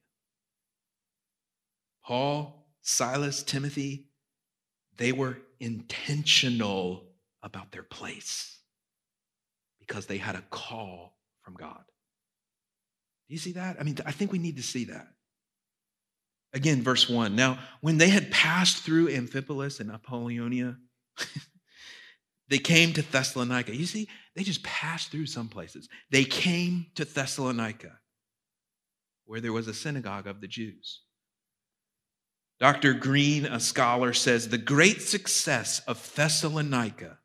Paul, 2.05 2.69
Silas, 2.81 3.43
Timothy, 3.43 4.05
they 4.95 5.11
were 5.11 5.39
intentional 5.59 7.09
about 7.43 7.73
their 7.73 7.83
place 7.83 8.54
because 9.87 10.05
they 10.05 10.17
had 10.17 10.35
a 10.35 10.43
call 10.49 11.17
from 11.41 11.55
God. 11.55 11.83
Do 13.27 13.33
you 13.33 13.39
see 13.39 13.53
that? 13.53 13.77
I 13.79 13.83
mean, 13.83 13.97
I 14.05 14.11
think 14.11 14.31
we 14.31 14.39
need 14.39 14.57
to 14.57 14.63
see 14.63 14.85
that. 14.85 15.07
Again, 16.53 16.83
verse 16.83 17.09
1. 17.09 17.35
Now, 17.35 17.59
when 17.81 17.97
they 17.97 18.09
had 18.09 18.31
passed 18.31 18.83
through 18.83 19.09
Amphipolis 19.09 19.79
and 19.79 19.91
Apollonia, 19.91 20.77
they 22.49 22.59
came 22.59 22.93
to 22.93 23.01
Thessalonica. 23.01 23.75
You 23.75 23.85
see, 23.85 24.07
they 24.35 24.43
just 24.43 24.63
passed 24.63 25.11
through 25.11 25.25
some 25.25 25.49
places. 25.49 25.89
They 26.11 26.23
came 26.23 26.87
to 26.95 27.05
Thessalonica, 27.05 27.99
where 29.25 29.41
there 29.41 29.53
was 29.53 29.67
a 29.67 29.73
synagogue 29.73 30.27
of 30.27 30.39
the 30.39 30.47
Jews. 30.47 31.01
Dr. 32.59 32.93
Green, 32.93 33.45
a 33.45 33.59
scholar, 33.59 34.13
says 34.13 34.47
the 34.47 34.57
great 34.57 35.01
success 35.01 35.81
of 35.87 36.15
Thessalonica 36.15 37.17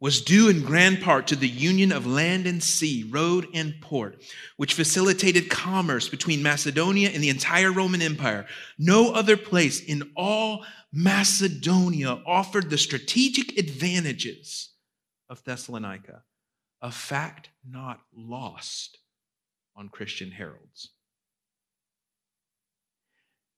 was 0.00 0.22
due 0.22 0.48
in 0.48 0.62
grand 0.62 1.02
part 1.02 1.26
to 1.26 1.36
the 1.36 1.48
union 1.48 1.92
of 1.92 2.06
land 2.06 2.46
and 2.46 2.62
sea, 2.62 3.06
road 3.10 3.46
and 3.52 3.74
port, 3.82 4.22
which 4.56 4.74
facilitated 4.74 5.50
commerce 5.50 6.08
between 6.08 6.42
Macedonia 6.42 7.10
and 7.10 7.22
the 7.22 7.28
entire 7.28 7.70
Roman 7.70 8.00
Empire. 8.00 8.46
No 8.78 9.12
other 9.12 9.36
place 9.36 9.80
in 9.84 10.10
all 10.16 10.64
Macedonia 10.92 12.22
offered 12.26 12.70
the 12.70 12.78
strategic 12.78 13.58
advantages 13.58 14.70
of 15.28 15.44
Thessalonica, 15.44 16.22
a 16.80 16.90
fact 16.90 17.50
not 17.68 18.00
lost 18.14 18.98
on 19.76 19.90
Christian 19.90 20.30
heralds 20.30 20.90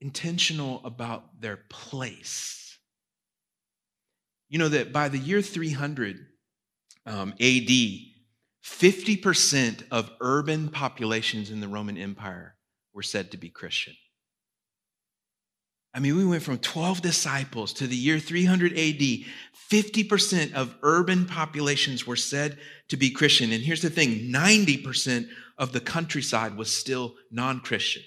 intentional 0.03 0.81
about 0.85 1.41
their 1.41 1.61
place. 1.69 2.77
You 4.49 4.59
know 4.59 4.69
that 4.69 4.93
by 4.93 5.09
the 5.09 5.17
year 5.17 5.41
300 5.41 6.27
um, 7.07 7.33
AD, 7.41 7.71
50% 8.65 9.85
of 9.91 10.11
urban 10.21 10.69
populations 10.69 11.51
in 11.51 11.61
the 11.61 11.69
Roman 11.69 11.99
Empire 11.99 12.55
were 12.93 13.03
said 13.03 13.31
to 13.33 13.37
be 13.37 13.49
Christian. 13.49 13.95
I 15.95 16.01
mean, 16.01 16.17
we 16.17 16.25
went 16.25 16.43
from 16.43 16.59
12 16.59 17.03
disciples 17.03 17.75
to 17.75 17.87
the 17.87 17.97
year 17.97 18.19
300 18.19 18.73
AD. 18.73 19.25
50% 19.71 20.55
of 20.55 20.75
urban 20.83 21.27
populations 21.27 22.07
were 22.07 22.17
said 22.17 22.59
to 22.89 22.97
be 22.97 23.11
Christian. 23.11 23.53
And 23.53 23.63
here's 23.63 23.83
the 23.83 23.91
thing 23.91 24.33
90% 24.33 25.29
of 25.59 25.73
the 25.73 25.81
countryside 25.81 26.57
was 26.57 26.75
still 26.75 27.15
non 27.31 27.61
Christian. 27.61 28.03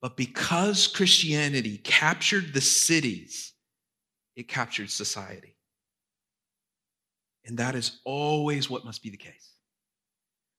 But 0.00 0.16
because 0.16 0.86
Christianity 0.86 1.78
captured 1.78 2.54
the 2.54 2.60
cities, 2.60 3.52
it 4.36 4.48
captured 4.48 4.90
society. 4.90 5.56
And 7.50 7.58
that 7.58 7.74
is 7.74 7.98
always 8.04 8.70
what 8.70 8.84
must 8.84 9.02
be 9.02 9.10
the 9.10 9.16
case. 9.16 9.54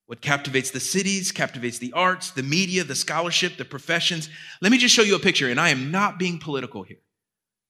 What 0.07 0.19
captivates 0.19 0.71
the 0.71 0.81
cities, 0.81 1.31
captivates 1.31 1.77
the 1.77 1.93
arts, 1.93 2.31
the 2.31 2.43
media, 2.43 2.83
the 2.83 2.95
scholarship, 2.95 3.55
the 3.55 3.63
professions. 3.63 4.29
Let 4.61 4.73
me 4.73 4.77
just 4.77 4.93
show 4.93 5.01
you 5.01 5.15
a 5.15 5.19
picture, 5.19 5.49
and 5.49 5.57
I 5.57 5.69
am 5.69 5.89
not 5.89 6.19
being 6.19 6.37
political 6.37 6.83
here. 6.83 6.99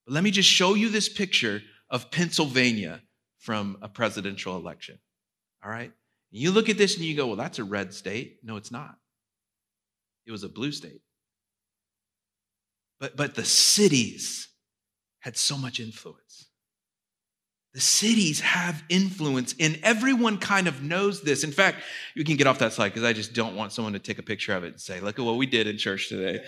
But 0.07 0.15
let 0.15 0.23
me 0.23 0.31
just 0.31 0.49
show 0.49 0.73
you 0.73 0.89
this 0.89 1.07
picture 1.07 1.61
of 1.87 2.09
Pennsylvania 2.09 3.03
from 3.37 3.77
a 3.83 3.87
presidential 3.87 4.57
election. 4.57 4.97
All 5.63 5.69
right? 5.69 5.91
You 6.31 6.49
look 6.49 6.67
at 6.67 6.79
this 6.79 6.95
and 6.95 7.05
you 7.05 7.15
go, 7.15 7.27
well, 7.27 7.35
that's 7.35 7.59
a 7.59 7.63
red 7.63 7.93
state. 7.93 8.39
No, 8.41 8.55
it's 8.55 8.71
not. 8.71 8.95
It 10.25 10.31
was 10.31 10.41
a 10.41 10.49
blue 10.49 10.71
state. 10.71 11.03
But, 12.99 13.15
but 13.15 13.35
the 13.35 13.45
cities 13.45 14.47
had 15.19 15.37
so 15.37 15.59
much 15.59 15.79
influence. 15.79 16.47
The 17.73 17.79
cities 17.79 18.41
have 18.41 18.83
influence, 18.89 19.55
and 19.57 19.79
everyone 19.81 20.37
kind 20.37 20.67
of 20.67 20.83
knows 20.83 21.21
this. 21.21 21.45
In 21.45 21.53
fact, 21.53 21.83
you 22.15 22.25
can 22.25 22.35
get 22.35 22.45
off 22.45 22.59
that 22.59 22.73
slide 22.73 22.89
because 22.89 23.05
I 23.05 23.13
just 23.13 23.33
don't 23.33 23.55
want 23.55 23.71
someone 23.71 23.93
to 23.93 23.99
take 23.99 24.19
a 24.19 24.23
picture 24.23 24.53
of 24.53 24.65
it 24.65 24.73
and 24.73 24.81
say, 24.81 24.99
Look 24.99 25.17
at 25.17 25.25
what 25.25 25.37
we 25.37 25.45
did 25.45 25.67
in 25.67 25.77
church 25.77 26.09
today. 26.09 26.43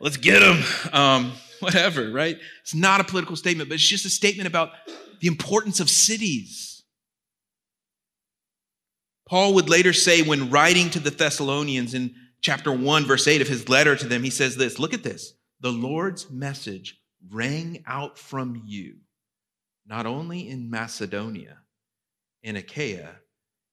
Let's 0.00 0.16
get 0.16 0.40
them. 0.40 0.62
Um, 0.92 1.32
whatever, 1.60 2.10
right? 2.10 2.38
It's 2.62 2.74
not 2.74 3.00
a 3.00 3.04
political 3.04 3.36
statement, 3.36 3.68
but 3.68 3.74
it's 3.74 3.86
just 3.86 4.06
a 4.06 4.10
statement 4.10 4.46
about 4.46 4.72
the 5.20 5.28
importance 5.28 5.80
of 5.80 5.90
cities. 5.90 6.82
Paul 9.26 9.54
would 9.54 9.70
later 9.70 9.92
say, 9.92 10.22
when 10.22 10.50
writing 10.50 10.90
to 10.90 11.00
the 11.00 11.10
Thessalonians 11.10 11.94
in 11.94 12.14
chapter 12.40 12.70
1, 12.70 13.04
verse 13.04 13.26
8 13.26 13.40
of 13.40 13.48
his 13.48 13.68
letter 13.68 13.96
to 13.96 14.06
them, 14.06 14.22
he 14.22 14.30
says 14.30 14.56
this 14.56 14.78
Look 14.78 14.94
at 14.94 15.02
this. 15.02 15.34
The 15.60 15.72
Lord's 15.72 16.30
message 16.30 17.00
rang 17.30 17.82
out 17.86 18.18
from 18.18 18.62
you, 18.66 18.96
not 19.86 20.06
only 20.06 20.48
in 20.48 20.70
Macedonia, 20.70 21.58
in 22.42 22.56
Achaia, 22.56 23.16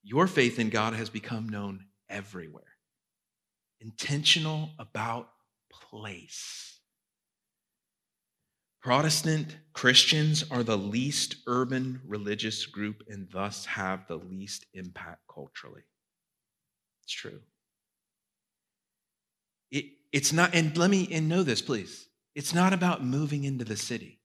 your 0.03 0.27
faith 0.27 0.60
in 0.60 0.70
God 0.70 0.94
has 0.94 1.10
become 1.10 1.48
known 1.48 1.86
everywhere. 2.10 2.63
Intentional 3.80 4.72
about 4.80 5.30
place. 5.72 6.80
Protestant 8.82 9.58
Christians 9.74 10.44
are 10.50 10.63
the 10.63 10.77
least 10.77 11.36
urban 11.46 12.01
religious 12.06 12.65
group 12.65 13.03
and 13.08 13.27
thus 13.32 13.65
have 13.65 14.08
the 14.08 14.18
least 14.18 14.65
impact 14.74 15.22
culturally. 15.32 15.84
It's 17.03 17.13
true. 17.13 17.41
It, 19.70 19.86
it's 20.12 20.34
not, 20.34 20.56
and 20.56 20.75
let 20.77 20.89
me 20.89 21.08
and 21.12 21.30
know 21.30 21.44
this, 21.44 21.62
please. 21.62 22.08
It's 22.34 22.53
not 22.53 22.74
about 22.74 23.03
moving 23.03 23.44
into 23.44 23.65
the 23.65 23.77
city. 23.77 24.21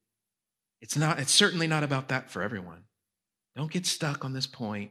It's 0.80 0.96
not, 0.96 1.18
it's 1.18 1.32
certainly 1.32 1.66
not 1.66 1.82
about 1.82 2.08
that 2.08 2.30
for 2.30 2.42
everyone. 2.42 2.84
Don't 3.54 3.70
get 3.70 3.86
stuck 3.86 4.24
on 4.24 4.32
this 4.32 4.46
point. 4.46 4.90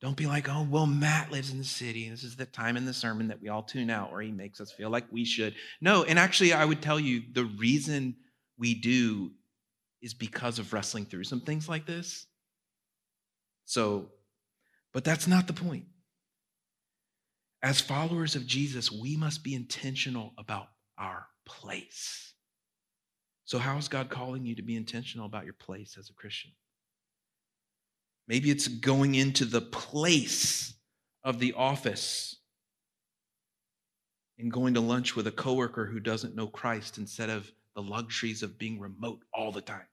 Don't 0.00 0.16
be 0.16 0.26
like, 0.26 0.48
oh, 0.48 0.66
well, 0.70 0.86
Matt 0.86 1.32
lives 1.32 1.50
in 1.50 1.58
the 1.58 1.64
city. 1.64 2.08
This 2.08 2.22
is 2.22 2.36
the 2.36 2.46
time 2.46 2.76
in 2.76 2.84
the 2.84 2.92
sermon 2.92 3.28
that 3.28 3.40
we 3.40 3.48
all 3.48 3.62
tune 3.62 3.90
out 3.90 4.12
where 4.12 4.20
he 4.22 4.30
makes 4.30 4.60
us 4.60 4.70
feel 4.70 4.90
like 4.90 5.06
we 5.10 5.24
should. 5.24 5.54
No, 5.80 6.04
and 6.04 6.18
actually, 6.18 6.52
I 6.52 6.64
would 6.64 6.80
tell 6.80 7.00
you 7.00 7.22
the 7.32 7.46
reason 7.46 8.14
we 8.58 8.74
do 8.74 9.32
is 10.00 10.14
because 10.14 10.60
of 10.60 10.72
wrestling 10.72 11.06
through 11.06 11.24
some 11.24 11.40
things 11.40 11.68
like 11.68 11.86
this. 11.86 12.26
So, 13.64 14.10
but 14.92 15.04
that's 15.04 15.26
not 15.26 15.46
the 15.46 15.52
point. 15.52 15.86
As 17.62 17.80
followers 17.80 18.36
of 18.36 18.46
Jesus, 18.46 18.92
we 18.92 19.16
must 19.16 19.42
be 19.42 19.54
intentional 19.54 20.32
about 20.38 20.68
our 20.96 21.26
place. 21.44 22.27
So, 23.48 23.58
how 23.58 23.78
is 23.78 23.88
God 23.88 24.10
calling 24.10 24.44
you 24.44 24.54
to 24.56 24.62
be 24.62 24.76
intentional 24.76 25.24
about 25.24 25.46
your 25.46 25.54
place 25.54 25.96
as 25.98 26.10
a 26.10 26.12
Christian? 26.12 26.50
Maybe 28.26 28.50
it's 28.50 28.68
going 28.68 29.14
into 29.14 29.46
the 29.46 29.62
place 29.62 30.74
of 31.24 31.38
the 31.38 31.54
office 31.54 32.36
and 34.38 34.52
going 34.52 34.74
to 34.74 34.82
lunch 34.82 35.16
with 35.16 35.26
a 35.28 35.32
coworker 35.32 35.86
who 35.86 35.98
doesn't 35.98 36.36
know 36.36 36.46
Christ 36.46 36.98
instead 36.98 37.30
of 37.30 37.50
the 37.74 37.80
luxuries 37.80 38.42
of 38.42 38.58
being 38.58 38.78
remote 38.78 39.22
all 39.32 39.50
the 39.50 39.62
time. 39.62 39.88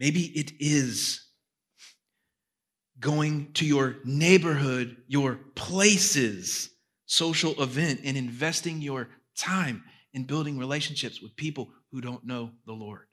Maybe 0.00 0.22
it 0.22 0.54
is 0.58 1.24
going 2.98 3.52
to 3.52 3.64
your 3.64 3.98
neighborhood, 4.04 4.96
your 5.06 5.38
places, 5.54 6.70
social 7.06 7.62
event, 7.62 8.00
and 8.02 8.16
investing 8.16 8.82
your 8.82 9.08
time 9.36 9.84
in 10.12 10.24
building 10.24 10.58
relationships 10.58 11.20
with 11.20 11.36
people 11.36 11.70
who 11.92 12.00
don't 12.00 12.24
know 12.24 12.50
the 12.66 12.72
Lord. 12.72 13.06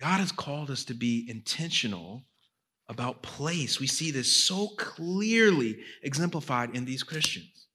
God 0.00 0.20
has 0.20 0.32
called 0.32 0.70
us 0.70 0.84
to 0.84 0.94
be 0.94 1.26
intentional 1.28 2.24
about 2.88 3.22
place. 3.22 3.80
We 3.80 3.86
see 3.86 4.10
this 4.10 4.30
so 4.30 4.68
clearly 4.76 5.78
exemplified 6.02 6.74
in 6.74 6.84
these 6.84 7.02
Christians. 7.02 7.66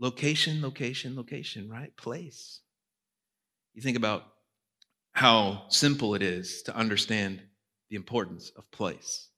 Location, 0.00 0.60
location, 0.62 1.16
location, 1.16 1.68
right? 1.68 1.96
Place. 1.96 2.60
You 3.74 3.82
think 3.82 3.96
about 3.96 4.24
how 5.12 5.64
simple 5.68 6.14
it 6.14 6.22
is 6.22 6.62
to 6.62 6.76
understand 6.76 7.42
the 7.90 7.96
importance 7.96 8.52
of 8.56 8.70
place. 8.70 9.30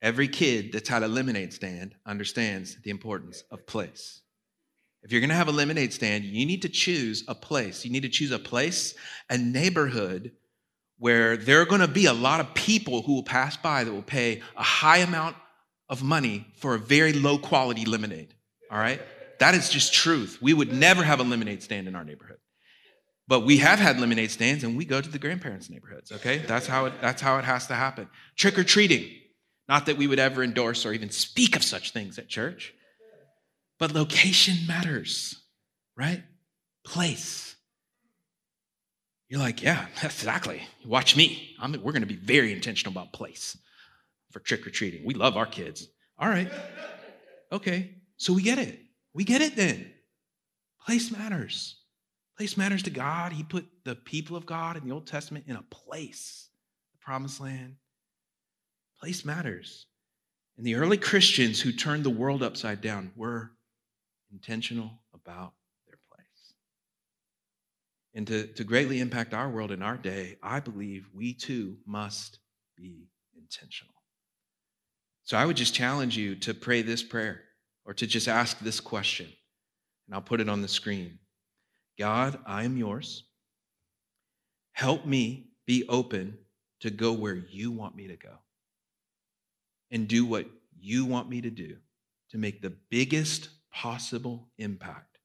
Every 0.00 0.28
kid 0.28 0.72
that's 0.72 0.88
had 0.88 1.02
a 1.02 1.08
lemonade 1.08 1.52
stand 1.52 1.94
understands 2.06 2.76
the 2.82 2.90
importance 2.90 3.42
of 3.50 3.66
place. 3.66 4.20
If 5.04 5.12
you're 5.12 5.20
going 5.20 5.30
to 5.30 5.36
have 5.36 5.48
a 5.48 5.52
lemonade 5.52 5.92
stand, 5.92 6.24
you 6.24 6.46
need 6.46 6.62
to 6.62 6.68
choose 6.68 7.24
a 7.28 7.34
place. 7.34 7.84
You 7.84 7.92
need 7.92 8.02
to 8.02 8.08
choose 8.08 8.30
a 8.30 8.38
place, 8.38 8.94
a 9.28 9.36
neighborhood 9.36 10.32
where 10.98 11.36
there 11.36 11.60
are 11.60 11.66
going 11.66 11.82
to 11.82 11.88
be 11.88 12.06
a 12.06 12.14
lot 12.14 12.40
of 12.40 12.54
people 12.54 13.02
who 13.02 13.14
will 13.14 13.22
pass 13.22 13.56
by 13.56 13.84
that 13.84 13.92
will 13.92 14.02
pay 14.02 14.40
a 14.56 14.62
high 14.62 14.98
amount 14.98 15.36
of 15.90 16.02
money 16.02 16.46
for 16.56 16.74
a 16.74 16.78
very 16.78 17.12
low 17.12 17.36
quality 17.36 17.84
lemonade. 17.84 18.34
All 18.70 18.78
right? 18.78 19.00
That 19.40 19.54
is 19.54 19.68
just 19.68 19.92
truth. 19.92 20.38
We 20.40 20.54
would 20.54 20.72
never 20.72 21.02
have 21.02 21.20
a 21.20 21.22
lemonade 21.22 21.62
stand 21.62 21.86
in 21.86 21.94
our 21.94 22.04
neighborhood. 22.04 22.38
But 23.26 23.40
we 23.40 23.58
have 23.58 23.78
had 23.78 24.00
lemonade 24.00 24.30
stands 24.30 24.64
and 24.64 24.76
we 24.76 24.84
go 24.84 25.00
to 25.00 25.08
the 25.08 25.18
grandparents' 25.18 25.70
neighborhoods, 25.70 26.12
okay? 26.12 26.38
That's 26.38 26.66
how 26.66 26.86
it, 26.86 26.94
that's 27.00 27.22
how 27.22 27.38
it 27.38 27.44
has 27.44 27.66
to 27.68 27.74
happen. 27.74 28.08
Trick 28.36 28.58
or 28.58 28.64
treating. 28.64 29.10
Not 29.66 29.86
that 29.86 29.96
we 29.96 30.06
would 30.06 30.18
ever 30.18 30.42
endorse 30.42 30.84
or 30.84 30.92
even 30.92 31.10
speak 31.10 31.56
of 31.56 31.62
such 31.62 31.92
things 31.92 32.18
at 32.18 32.28
church, 32.28 32.73
but 33.78 33.92
location 33.92 34.66
matters, 34.66 35.36
right? 35.96 36.22
Place. 36.84 37.56
You're 39.28 39.40
like, 39.40 39.62
yeah, 39.62 39.86
exactly. 40.02 40.62
Watch 40.84 41.16
me. 41.16 41.56
I'm, 41.60 41.72
we're 41.72 41.92
going 41.92 42.02
to 42.02 42.06
be 42.06 42.16
very 42.16 42.52
intentional 42.52 42.92
about 42.92 43.12
place 43.12 43.56
for 44.30 44.40
trick 44.40 44.66
or 44.66 44.70
treating. 44.70 45.04
We 45.04 45.14
love 45.14 45.36
our 45.36 45.46
kids. 45.46 45.88
All 46.18 46.28
right. 46.28 46.50
Okay. 47.52 47.96
So 48.16 48.32
we 48.32 48.42
get 48.42 48.58
it. 48.58 48.80
We 49.12 49.24
get 49.24 49.40
it 49.40 49.56
then. 49.56 49.92
Place 50.84 51.10
matters. 51.10 51.76
Place 52.36 52.56
matters 52.56 52.82
to 52.82 52.90
God. 52.90 53.32
He 53.32 53.42
put 53.42 53.66
the 53.84 53.94
people 53.94 54.36
of 54.36 54.44
God 54.44 54.76
in 54.76 54.84
the 54.84 54.92
Old 54.92 55.06
Testament 55.06 55.44
in 55.48 55.56
a 55.56 55.62
place, 55.62 56.48
the 56.92 56.98
promised 56.98 57.40
land. 57.40 57.76
Place 59.00 59.24
matters. 59.24 59.86
And 60.56 60.66
the 60.66 60.74
early 60.74 60.96
Christians 60.96 61.60
who 61.60 61.72
turned 61.72 62.04
the 62.04 62.10
world 62.10 62.42
upside 62.42 62.80
down 62.80 63.12
were 63.16 63.52
intentional 64.34 64.90
about 65.14 65.54
their 65.86 65.98
place. 66.10 66.54
And 68.14 68.26
to, 68.26 68.46
to 68.48 68.64
greatly 68.64 69.00
impact 69.00 69.32
our 69.32 69.48
world 69.48 69.70
in 69.70 69.80
our 69.80 69.96
day, 69.96 70.36
I 70.42 70.60
believe 70.60 71.08
we 71.14 71.32
too 71.32 71.78
must 71.86 72.40
be 72.76 73.08
intentional. 73.38 73.94
So 75.22 75.38
I 75.38 75.46
would 75.46 75.56
just 75.56 75.72
challenge 75.72 76.16
you 76.16 76.34
to 76.36 76.52
pray 76.52 76.82
this 76.82 77.02
prayer 77.02 77.42
or 77.86 77.94
to 77.94 78.06
just 78.06 78.28
ask 78.28 78.58
this 78.58 78.80
question, 78.80 79.26
and 80.06 80.14
I'll 80.14 80.20
put 80.20 80.40
it 80.40 80.48
on 80.48 80.60
the 80.60 80.68
screen 80.68 81.18
God, 81.96 82.38
I 82.44 82.64
am 82.64 82.76
yours. 82.76 83.24
Help 84.72 85.06
me 85.06 85.50
be 85.64 85.84
open 85.88 86.36
to 86.80 86.90
go 86.90 87.12
where 87.12 87.36
you 87.36 87.70
want 87.70 87.94
me 87.94 88.08
to 88.08 88.16
go 88.16 88.34
and 89.92 90.08
do 90.08 90.26
what 90.26 90.46
you 90.76 91.04
want 91.04 91.30
me 91.30 91.40
to 91.40 91.50
do 91.50 91.76
to 92.30 92.38
make 92.38 92.60
the 92.60 92.74
biggest 92.90 93.48
possible 93.74 94.48
impact 94.56 95.18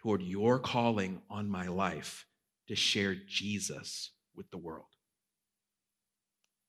toward 0.00 0.22
your 0.22 0.58
calling 0.58 1.20
on 1.28 1.50
my 1.50 1.66
life 1.66 2.26
to 2.68 2.76
share 2.76 3.16
Jesus 3.26 4.12
with 4.34 4.50
the 4.50 4.58
world. 4.58 4.86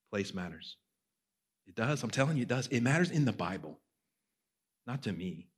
Place 0.09 0.33
matters. 0.33 0.77
It 1.67 1.75
does. 1.75 2.01
I'm 2.01 2.09
telling 2.09 2.37
you, 2.37 2.43
it 2.43 2.49
does. 2.49 2.67
It 2.67 2.81
matters 2.81 3.11
in 3.11 3.25
the 3.25 3.31
Bible. 3.31 3.79
Not 4.87 5.03
to 5.03 5.11
me, 5.11 5.49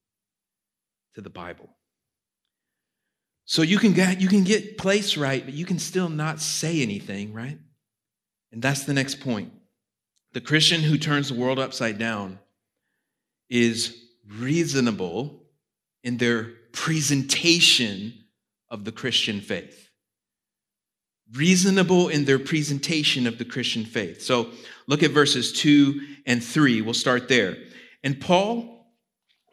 to 1.15 1.21
the 1.21 1.29
Bible. 1.29 1.69
So 3.45 3.61
you 3.61 3.79
can 3.79 3.93
get 3.93 4.19
you 4.19 4.27
can 4.27 4.43
get 4.43 4.77
place 4.77 5.15
right, 5.15 5.43
but 5.43 5.53
you 5.53 5.65
can 5.65 5.79
still 5.79 6.09
not 6.09 6.41
say 6.41 6.81
anything, 6.81 7.33
right? 7.33 7.57
And 8.51 8.61
that's 8.61 8.83
the 8.83 8.93
next 8.93 9.21
point. 9.21 9.53
The 10.33 10.41
Christian 10.41 10.81
who 10.81 10.97
turns 10.97 11.29
the 11.29 11.35
world 11.35 11.59
upside 11.59 11.97
down 11.97 12.39
is 13.49 13.95
reasonable 14.27 15.40
in 16.03 16.17
their 16.17 16.51
presentation 16.71 18.13
of 18.69 18.85
the 18.85 18.91
Christian 18.91 19.41
faith. 19.41 19.89
Reasonable 21.33 22.09
in 22.09 22.25
their 22.25 22.39
presentation 22.39 23.27
of 23.27 23.37
the 23.37 23.45
Christian 23.45 23.85
faith. 23.85 24.21
So 24.21 24.49
look 24.87 25.03
at 25.03 25.11
verses 25.11 25.53
2 25.53 26.01
and 26.25 26.43
3. 26.43 26.81
We'll 26.81 26.93
start 26.93 27.27
there. 27.27 27.57
And 28.03 28.19
Paul 28.19 28.87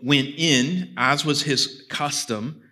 went 0.00 0.28
in, 0.37 0.94
as 0.96 1.24
was 1.24 1.42
his 1.42 1.84
custom, 1.88 2.62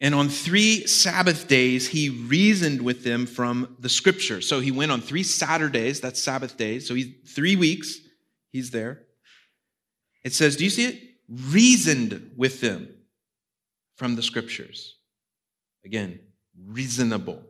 and 0.00 0.14
on 0.14 0.28
three 0.28 0.86
Sabbath 0.86 1.48
days, 1.48 1.88
he 1.88 2.10
reasoned 2.10 2.82
with 2.82 3.04
them 3.04 3.26
from 3.26 3.76
the 3.78 3.88
scripture. 3.88 4.40
So 4.40 4.60
he 4.60 4.70
went 4.70 4.92
on 4.92 5.00
three 5.00 5.22
Saturdays, 5.22 6.00
that's 6.00 6.22
Sabbath 6.22 6.58
days. 6.58 6.86
So 6.86 6.94
he's 6.94 7.14
three 7.26 7.56
weeks, 7.56 8.00
he's 8.50 8.70
there. 8.70 9.02
It 10.22 10.34
says, 10.34 10.56
do 10.56 10.64
you 10.64 10.70
see 10.70 10.86
it? 10.86 11.02
Reasoned 11.28 12.32
with 12.36 12.60
them 12.60 12.93
from 13.96 14.16
the 14.16 14.22
scriptures. 14.22 14.96
Again, 15.84 16.20
reasonable 16.66 17.42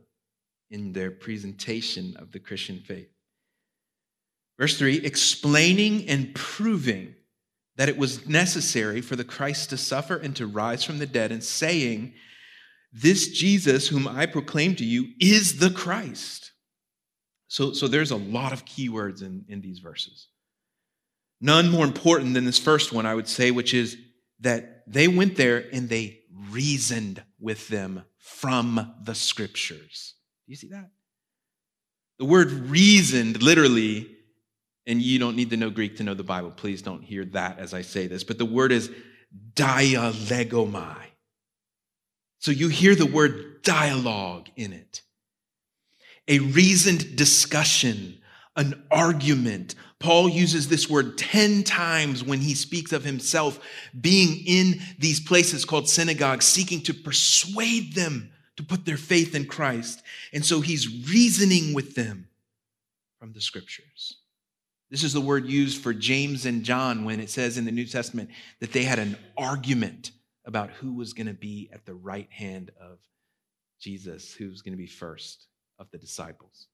in 0.71 0.93
their 0.93 1.11
presentation 1.11 2.17
of 2.19 2.33
the 2.33 2.41
Christian 2.41 2.81
faith. 2.81 3.09
Verse 4.59 4.79
3 4.79 5.05
explaining 5.05 6.09
and 6.09 6.35
proving 6.35 7.15
that 7.77 7.89
it 7.89 7.99
was 7.99 8.29
necessary 8.29 9.01
for 9.01 9.17
the 9.17 9.25
Christ 9.25 9.71
to 9.71 9.77
suffer 9.77 10.17
and 10.17 10.35
to 10.37 10.47
rise 10.47 10.85
from 10.85 10.99
the 10.99 11.07
dead, 11.07 11.33
and 11.33 11.43
saying, 11.43 12.15
This 12.93 13.29
Jesus, 13.29 13.89
whom 13.89 14.07
I 14.07 14.27
proclaim 14.27 14.77
to 14.77 14.85
you, 14.85 15.09
is 15.21 15.59
the 15.59 15.71
Christ. 15.71 16.53
So, 17.49 17.73
so 17.73 17.89
there's 17.89 18.11
a 18.11 18.17
lot 18.17 18.53
of 18.53 18.65
keywords 18.65 19.23
in, 19.23 19.45
in 19.49 19.61
these 19.61 19.81
verses. 19.81 20.29
None 21.41 21.71
more 21.71 21.85
important 21.85 22.35
than 22.35 22.45
this 22.45 22.59
first 22.59 22.93
one, 22.93 23.07
I 23.07 23.15
would 23.15 23.29
say, 23.29 23.51
which 23.51 23.75
is 23.75 23.97
that 24.41 24.85
they 24.87 25.09
went 25.09 25.37
there 25.37 25.65
and 25.73 25.89
they 25.89 26.21
reasoned 26.51 27.23
with 27.39 27.69
them 27.69 28.05
from 28.19 28.95
the 29.03 29.15
scriptures. 29.15 30.15
Do 30.47 30.53
you 30.53 30.57
see 30.57 30.69
that? 30.69 30.91
The 32.19 32.25
word 32.25 32.51
reasoned 32.53 33.43
literally, 33.43 34.09
and 34.87 35.03
you 35.03 35.19
don't 35.19 35.37
need 35.37 35.51
to 35.51 35.57
know 35.57 35.71
Greek 35.71 35.97
to 35.97 36.05
know 36.05 36.15
the 36.15 36.23
Bible. 36.23 36.51
Please 36.51 36.83
don't 36.83 37.03
hear 37.03 37.25
that 37.27 37.59
as 37.59 37.75
I 37.75 37.83
say 37.83 38.07
this, 38.07 38.25
but 38.25 38.39
the 38.39 38.45
word 38.45 38.73
is 38.73 38.91
dialegomai. 39.55 40.97
So 42.39 42.51
you 42.51 42.69
hear 42.69 42.95
the 42.95 43.07
word 43.07 43.63
dialogue 43.63 44.49
in 44.57 44.73
it. 44.73 45.03
A 46.29 46.39
reasoned 46.39 47.17
discussion, 47.17 48.19
an 48.57 48.85
argument. 48.91 49.75
Paul 50.05 50.29
uses 50.29 50.69
this 50.69 50.91
word 50.91 51.17
10 51.17 51.65
times 51.65 52.23
when 52.23 52.39
he 52.39 52.55
speaks 52.55 52.93
of 52.93 53.05
himself 53.05 53.59
being 53.99 54.45
in 54.47 54.79
these 54.99 55.19
places 55.19 55.65
called 55.65 55.89
synagogues, 55.89 56.45
seeking 56.45 56.83
to 56.83 56.93
persuade 56.93 57.95
them 57.95 58.31
to 58.59 58.63
put 58.63 58.85
their 58.85 58.99
faith 58.99 59.35
in 59.35 59.47
Christ. 59.47 60.03
And 60.35 60.45
so 60.45 60.61
he's 60.61 61.09
reasoning 61.11 61.73
with 61.73 61.95
them 61.95 62.29
from 63.19 63.33
the 63.33 63.41
scriptures. 63.41 64.19
This 64.91 65.05
is 65.05 65.15
the 65.15 65.23
word 65.23 65.49
used 65.49 65.83
for 65.83 65.95
James 65.95 66.45
and 66.45 66.65
John 66.65 67.07
when 67.07 67.19
it 67.19 67.31
says 67.31 67.57
in 67.57 67.65
the 67.65 67.73
New 67.73 67.87
Testament 67.87 68.29
that 68.61 68.75
they 68.75 68.85
had 68.85 68.99
an 68.99 69.17
argument 69.39 70.11
about 70.45 70.69
who 70.69 70.93
was 70.93 71.15
going 71.15 71.29
to 71.29 71.33
be 71.33 71.71
at 71.73 71.87
the 71.87 71.95
right 71.95 72.29
hand 72.31 72.71
of 72.79 72.99
Jesus, 73.81 74.35
who 74.35 74.51
was 74.51 74.61
going 74.61 74.75
to 74.75 74.79
be 74.79 74.87
first 74.87 75.47
of 75.79 75.91
the 75.93 75.99
disciples. 75.99 76.67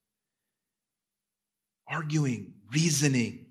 Arguing, 1.91 2.55
reasoning. 2.73 3.47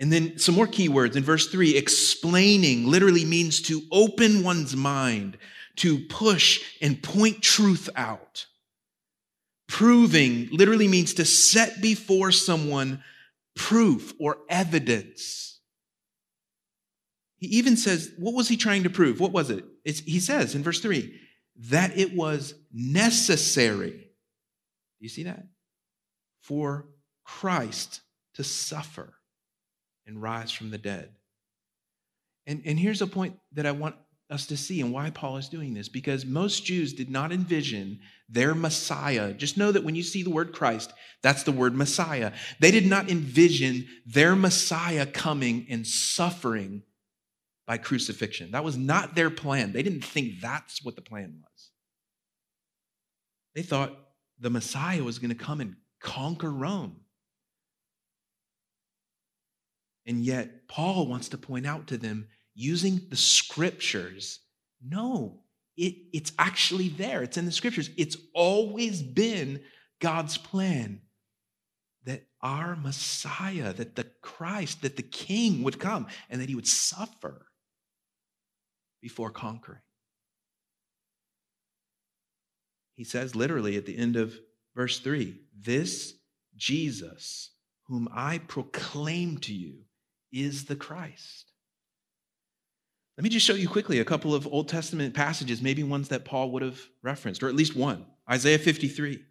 And 0.00 0.12
then 0.12 0.38
some 0.38 0.56
more 0.56 0.66
key 0.66 0.88
words 0.88 1.14
in 1.14 1.22
verse 1.22 1.46
3 1.46 1.76
explaining 1.76 2.88
literally 2.88 3.24
means 3.24 3.62
to 3.62 3.82
open 3.92 4.42
one's 4.42 4.74
mind, 4.74 5.38
to 5.76 6.00
push 6.00 6.60
and 6.82 7.00
point 7.00 7.40
truth 7.40 7.88
out. 7.94 8.46
Proving 9.68 10.48
literally 10.50 10.88
means 10.88 11.14
to 11.14 11.24
set 11.24 11.80
before 11.80 12.32
someone 12.32 13.02
proof 13.54 14.12
or 14.18 14.38
evidence. 14.48 15.60
He 17.38 17.46
even 17.58 17.76
says, 17.76 18.12
what 18.18 18.34
was 18.34 18.48
he 18.48 18.56
trying 18.56 18.82
to 18.82 18.90
prove? 18.90 19.20
What 19.20 19.32
was 19.32 19.50
it? 19.50 19.64
It's, 19.84 20.00
he 20.00 20.20
says 20.20 20.54
in 20.54 20.62
verse 20.62 20.80
3 20.80 21.18
that 21.68 21.96
it 21.96 22.14
was 22.14 22.54
necessary. 22.72 23.90
Do 23.90 25.00
you 25.00 25.08
see 25.08 25.24
that? 25.24 25.46
For 26.42 26.86
Christ 27.24 28.00
to 28.34 28.44
suffer 28.44 29.14
and 30.06 30.20
rise 30.20 30.52
from 30.52 30.70
the 30.70 30.78
dead. 30.78 31.10
And, 32.46 32.62
and 32.64 32.78
here's 32.78 33.02
a 33.02 33.06
point 33.06 33.38
that 33.52 33.66
I 33.66 33.72
want 33.72 33.96
us 34.30 34.46
to 34.46 34.56
see 34.56 34.80
and 34.80 34.92
why 34.92 35.10
Paul 35.10 35.36
is 35.36 35.48
doing 35.48 35.74
this 35.74 35.88
because 35.88 36.24
most 36.24 36.64
Jews 36.64 36.94
did 36.94 37.10
not 37.10 37.32
envision 37.32 38.00
their 38.28 38.54
Messiah. 38.54 39.34
Just 39.34 39.58
know 39.58 39.70
that 39.70 39.84
when 39.84 39.94
you 39.94 40.02
see 40.02 40.22
the 40.22 40.30
word 40.30 40.52
Christ, 40.52 40.92
that's 41.22 41.42
the 41.42 41.52
word 41.52 41.74
Messiah. 41.74 42.32
They 42.58 42.70
did 42.70 42.86
not 42.86 43.10
envision 43.10 43.86
their 44.06 44.34
Messiah 44.34 45.06
coming 45.06 45.66
and 45.68 45.86
suffering 45.86 46.82
by 47.66 47.78
crucifixion. 47.78 48.52
That 48.52 48.64
was 48.64 48.76
not 48.76 49.14
their 49.14 49.30
plan. 49.30 49.72
They 49.72 49.82
didn't 49.82 50.04
think 50.04 50.40
that's 50.40 50.82
what 50.82 50.96
the 50.96 51.02
plan 51.02 51.40
was. 51.40 51.70
They 53.54 53.62
thought 53.62 53.96
the 54.40 54.50
Messiah 54.50 55.04
was 55.04 55.18
going 55.18 55.30
to 55.30 55.36
come 55.36 55.60
and 55.60 55.76
conquer 56.02 56.50
Rome. 56.50 56.96
And 60.04 60.24
yet, 60.24 60.68
Paul 60.68 61.06
wants 61.06 61.28
to 61.30 61.38
point 61.38 61.66
out 61.66 61.86
to 61.88 61.96
them 61.96 62.26
using 62.54 63.02
the 63.08 63.16
scriptures. 63.16 64.40
No, 64.84 65.40
it, 65.76 65.94
it's 66.12 66.32
actually 66.38 66.88
there. 66.88 67.22
It's 67.22 67.36
in 67.36 67.46
the 67.46 67.52
scriptures. 67.52 67.90
It's 67.96 68.16
always 68.34 69.00
been 69.00 69.62
God's 70.00 70.36
plan 70.36 71.02
that 72.04 72.26
our 72.40 72.74
Messiah, 72.74 73.72
that 73.72 73.94
the 73.94 74.06
Christ, 74.20 74.82
that 74.82 74.96
the 74.96 75.02
King 75.02 75.62
would 75.62 75.78
come 75.78 76.08
and 76.28 76.40
that 76.40 76.48
he 76.48 76.56
would 76.56 76.66
suffer 76.66 77.46
before 79.00 79.30
conquering. 79.30 79.80
He 82.96 83.04
says 83.04 83.36
literally 83.36 83.76
at 83.76 83.86
the 83.86 83.96
end 83.96 84.16
of 84.16 84.38
verse 84.74 84.98
3 85.00 85.38
This 85.58 86.14
Jesus, 86.56 87.50
whom 87.86 88.08
I 88.12 88.38
proclaim 88.38 89.38
to 89.38 89.54
you, 89.54 89.84
is 90.32 90.64
the 90.64 90.76
Christ. 90.76 91.52
Let 93.16 93.24
me 93.24 93.30
just 93.30 93.46
show 93.46 93.54
you 93.54 93.68
quickly 93.68 94.00
a 94.00 94.04
couple 94.04 94.34
of 94.34 94.46
Old 94.46 94.68
Testament 94.68 95.14
passages, 95.14 95.60
maybe 95.60 95.82
ones 95.82 96.08
that 96.08 96.24
Paul 96.24 96.50
would 96.52 96.62
have 96.62 96.80
referenced, 97.02 97.42
or 97.42 97.48
at 97.48 97.54
least 97.54 97.76
one 97.76 98.06
Isaiah 98.30 98.58
53. 98.58 99.22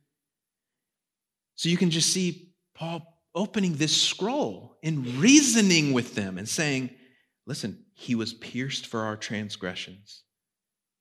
So 1.55 1.69
you 1.69 1.77
can 1.77 1.89
just 1.89 2.11
see 2.11 2.53
Paul 2.75 3.07
opening 3.33 3.75
this 3.75 3.95
scroll 3.95 4.77
and 4.83 5.05
reasoning 5.15 5.93
with 5.93 6.15
them 6.15 6.37
and 6.37 6.47
saying, 6.47 6.91
Listen, 7.47 7.85
he 7.93 8.13
was 8.13 8.33
pierced 8.33 8.85
for 8.87 9.01
our 9.01 9.17
transgressions, 9.17 10.23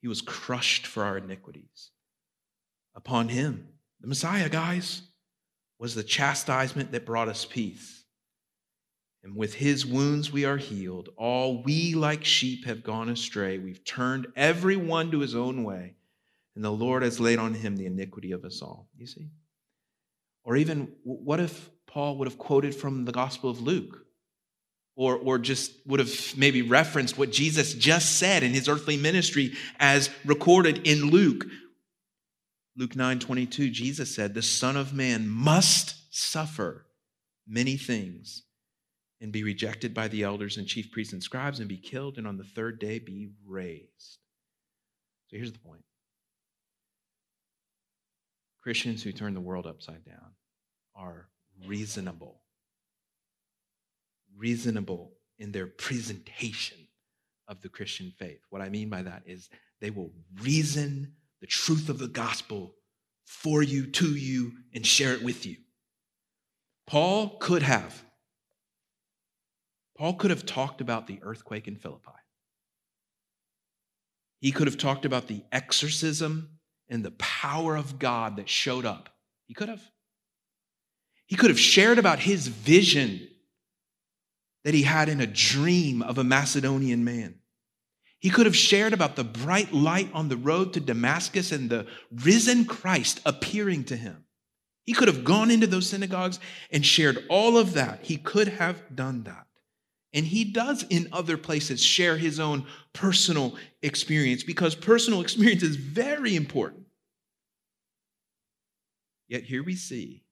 he 0.00 0.08
was 0.08 0.22
crushed 0.22 0.86
for 0.86 1.04
our 1.04 1.18
iniquities. 1.18 1.90
Upon 2.96 3.28
him, 3.28 3.68
the 4.00 4.08
Messiah, 4.08 4.48
guys, 4.48 5.02
was 5.78 5.94
the 5.94 6.02
chastisement 6.02 6.92
that 6.92 7.06
brought 7.06 7.28
us 7.28 7.44
peace 7.44 8.00
and 9.22 9.36
with 9.36 9.54
his 9.54 9.84
wounds 9.84 10.32
we 10.32 10.44
are 10.44 10.56
healed. 10.56 11.10
All 11.16 11.62
we 11.62 11.94
like 11.94 12.24
sheep 12.24 12.64
have 12.64 12.82
gone 12.82 13.08
astray. 13.08 13.58
We've 13.58 13.84
turned 13.84 14.28
every 14.34 14.76
one 14.76 15.10
to 15.10 15.20
his 15.20 15.34
own 15.34 15.64
way, 15.64 15.94
and 16.54 16.64
the 16.64 16.70
Lord 16.70 17.02
has 17.02 17.20
laid 17.20 17.38
on 17.38 17.54
him 17.54 17.76
the 17.76 17.86
iniquity 17.86 18.32
of 18.32 18.44
us 18.44 18.62
all. 18.62 18.88
You 18.96 19.06
see? 19.06 19.28
Or 20.44 20.56
even, 20.56 20.92
what 21.02 21.38
if 21.38 21.70
Paul 21.86 22.16
would 22.16 22.28
have 22.28 22.38
quoted 22.38 22.74
from 22.74 23.04
the 23.04 23.12
Gospel 23.12 23.50
of 23.50 23.60
Luke? 23.60 24.06
Or, 24.96 25.16
or 25.16 25.38
just 25.38 25.72
would 25.86 26.00
have 26.00 26.36
maybe 26.36 26.62
referenced 26.62 27.16
what 27.16 27.30
Jesus 27.30 27.72
just 27.74 28.18
said 28.18 28.42
in 28.42 28.52
his 28.52 28.68
earthly 28.68 28.96
ministry 28.96 29.52
as 29.78 30.10
recorded 30.24 30.86
in 30.86 31.10
Luke. 31.10 31.46
Luke 32.76 32.96
9 32.96 33.18
22, 33.18 33.70
Jesus 33.70 34.14
said, 34.14 34.34
The 34.34 34.42
Son 34.42 34.76
of 34.76 34.94
Man 34.94 35.28
must 35.28 35.96
suffer 36.14 36.86
many 37.46 37.76
things 37.76 38.42
and 39.20 39.32
be 39.32 39.42
rejected 39.42 39.92
by 39.92 40.08
the 40.08 40.22
elders 40.22 40.56
and 40.56 40.66
chief 40.66 40.90
priests 40.90 41.12
and 41.12 41.22
scribes 41.22 41.60
and 41.60 41.68
be 41.68 41.76
killed 41.76 42.16
and 42.16 42.26
on 42.26 42.36
the 42.36 42.44
third 42.44 42.78
day 42.78 42.98
be 42.98 43.30
raised. 43.46 44.18
So 45.28 45.36
here's 45.36 45.52
the 45.52 45.58
point 45.58 45.82
Christians 48.62 49.02
who 49.02 49.12
turn 49.12 49.34
the 49.34 49.40
world 49.40 49.66
upside 49.66 50.04
down 50.04 50.34
are 50.94 51.28
reasonable, 51.66 52.40
reasonable 54.36 55.12
in 55.38 55.52
their 55.52 55.66
presentation 55.66 56.78
of 57.48 57.60
the 57.62 57.68
Christian 57.68 58.12
faith. 58.18 58.40
What 58.50 58.62
I 58.62 58.68
mean 58.68 58.88
by 58.88 59.02
that 59.02 59.22
is 59.26 59.48
they 59.80 59.90
will 59.90 60.12
reason 60.40 61.14
the 61.40 61.46
truth 61.46 61.88
of 61.88 61.98
the 61.98 62.08
gospel 62.08 62.74
for 63.24 63.62
you, 63.62 63.86
to 63.86 64.14
you, 64.14 64.52
and 64.74 64.86
share 64.86 65.12
it 65.12 65.22
with 65.22 65.46
you. 65.46 65.56
Paul 66.86 67.38
could 67.38 67.62
have 67.62 68.04
Paul 69.96 70.14
could 70.14 70.30
have 70.30 70.46
talked 70.46 70.80
about 70.80 71.06
the 71.06 71.18
earthquake 71.22 71.68
in 71.68 71.76
Philippi. 71.76 72.10
He 74.40 74.50
could 74.50 74.66
have 74.66 74.78
talked 74.78 75.04
about 75.04 75.28
the 75.28 75.42
exorcism 75.52 76.58
and 76.88 77.04
the 77.04 77.10
power 77.12 77.76
of 77.76 77.98
God 77.98 78.36
that 78.36 78.48
showed 78.48 78.86
up. 78.86 79.10
He 79.44 79.52
could 79.52 79.68
have. 79.68 79.82
He 81.26 81.36
could 81.36 81.50
have 81.50 81.60
shared 81.60 81.98
about 81.98 82.18
his 82.18 82.48
vision 82.48 83.28
that 84.64 84.72
he 84.72 84.84
had 84.84 85.10
in 85.10 85.20
a 85.20 85.26
dream 85.26 86.00
of 86.00 86.16
a 86.16 86.24
Macedonian 86.24 87.04
man. 87.04 87.39
He 88.20 88.28
could 88.28 88.44
have 88.44 88.56
shared 88.56 88.92
about 88.92 89.16
the 89.16 89.24
bright 89.24 89.72
light 89.72 90.10
on 90.12 90.28
the 90.28 90.36
road 90.36 90.74
to 90.74 90.80
Damascus 90.80 91.52
and 91.52 91.70
the 91.70 91.86
risen 92.12 92.66
Christ 92.66 93.20
appearing 93.24 93.84
to 93.84 93.96
him. 93.96 94.24
He 94.84 94.92
could 94.92 95.08
have 95.08 95.24
gone 95.24 95.50
into 95.50 95.66
those 95.66 95.88
synagogues 95.88 96.38
and 96.70 96.84
shared 96.84 97.24
all 97.30 97.56
of 97.56 97.72
that. 97.74 98.00
He 98.02 98.18
could 98.18 98.48
have 98.48 98.94
done 98.94 99.22
that. 99.24 99.46
And 100.12 100.26
he 100.26 100.44
does 100.44 100.84
in 100.90 101.08
other 101.12 101.38
places 101.38 101.82
share 101.82 102.16
his 102.18 102.40
own 102.40 102.66
personal 102.92 103.56
experience 103.82 104.42
because 104.42 104.74
personal 104.74 105.20
experience 105.22 105.62
is 105.62 105.76
very 105.76 106.36
important. 106.36 106.86
Yet 109.28 109.44
here 109.44 109.62
we 109.62 109.76
see 109.76 110.24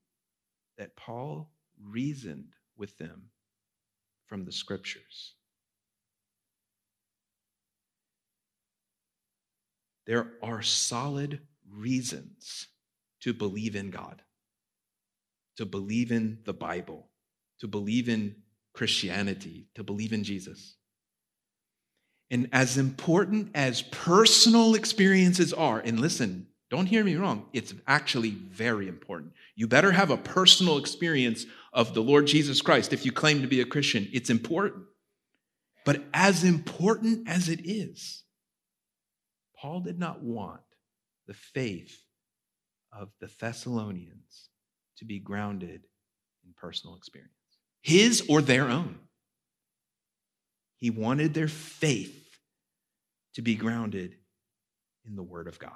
that 0.76 0.96
Paul 0.96 1.50
reasoned 1.82 2.52
with 2.76 2.98
them 2.98 3.30
from 4.26 4.44
the 4.44 4.52
scriptures. 4.52 5.34
There 10.08 10.32
are 10.42 10.62
solid 10.62 11.40
reasons 11.70 12.66
to 13.20 13.34
believe 13.34 13.76
in 13.76 13.90
God, 13.90 14.22
to 15.58 15.66
believe 15.66 16.10
in 16.10 16.38
the 16.46 16.54
Bible, 16.54 17.06
to 17.60 17.68
believe 17.68 18.08
in 18.08 18.36
Christianity, 18.72 19.68
to 19.74 19.84
believe 19.84 20.14
in 20.14 20.24
Jesus. 20.24 20.76
And 22.30 22.48
as 22.54 22.78
important 22.78 23.50
as 23.54 23.82
personal 23.82 24.74
experiences 24.74 25.52
are, 25.52 25.80
and 25.80 26.00
listen, 26.00 26.46
don't 26.70 26.86
hear 26.86 27.04
me 27.04 27.16
wrong, 27.16 27.46
it's 27.52 27.74
actually 27.86 28.30
very 28.30 28.88
important. 28.88 29.32
You 29.56 29.68
better 29.68 29.92
have 29.92 30.10
a 30.10 30.16
personal 30.16 30.78
experience 30.78 31.44
of 31.74 31.92
the 31.92 32.02
Lord 32.02 32.26
Jesus 32.26 32.62
Christ 32.62 32.94
if 32.94 33.04
you 33.04 33.12
claim 33.12 33.42
to 33.42 33.46
be 33.46 33.60
a 33.60 33.66
Christian. 33.66 34.08
It's 34.10 34.30
important. 34.30 34.84
But 35.84 36.04
as 36.14 36.44
important 36.44 37.28
as 37.28 37.50
it 37.50 37.60
is, 37.64 38.22
Paul 39.60 39.80
did 39.80 39.98
not 39.98 40.22
want 40.22 40.60
the 41.26 41.34
faith 41.34 42.00
of 42.92 43.10
the 43.20 43.30
Thessalonians 43.40 44.50
to 44.98 45.04
be 45.04 45.18
grounded 45.18 45.82
in 46.44 46.54
personal 46.56 46.96
experience, 46.96 47.32
his 47.82 48.24
or 48.28 48.40
their 48.40 48.68
own. 48.68 48.98
He 50.76 50.90
wanted 50.90 51.34
their 51.34 51.48
faith 51.48 52.24
to 53.34 53.42
be 53.42 53.56
grounded 53.56 54.14
in 55.06 55.16
the 55.16 55.22
Word 55.22 55.48
of 55.48 55.58
God. 55.58 55.72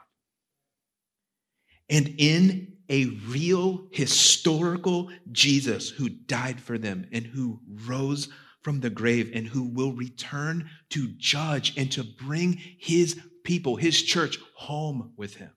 And 1.91 2.15
in 2.19 2.77
a 2.89 3.07
real 3.29 3.89
historical 3.91 5.11
Jesus 5.33 5.91
who 5.91 6.09
died 6.09 6.61
for 6.61 6.79
them 6.79 7.09
and 7.13 7.27
who 7.27 7.61
rose 7.87 8.29
from 8.63 8.81
the 8.81 8.91
grave 8.91 9.33
and 9.35 9.47
who 9.47 9.65
will 9.65 9.93
return 9.93 10.71
to 10.91 11.09
judge 11.19 11.77
and 11.77 11.91
to 11.93 12.05
bring 12.05 12.61
his 12.79 13.21
people, 13.45 13.77
his 13.77 14.03
church, 14.03 14.39
home 14.55 15.13
with 15.17 15.37
him. 15.37 15.51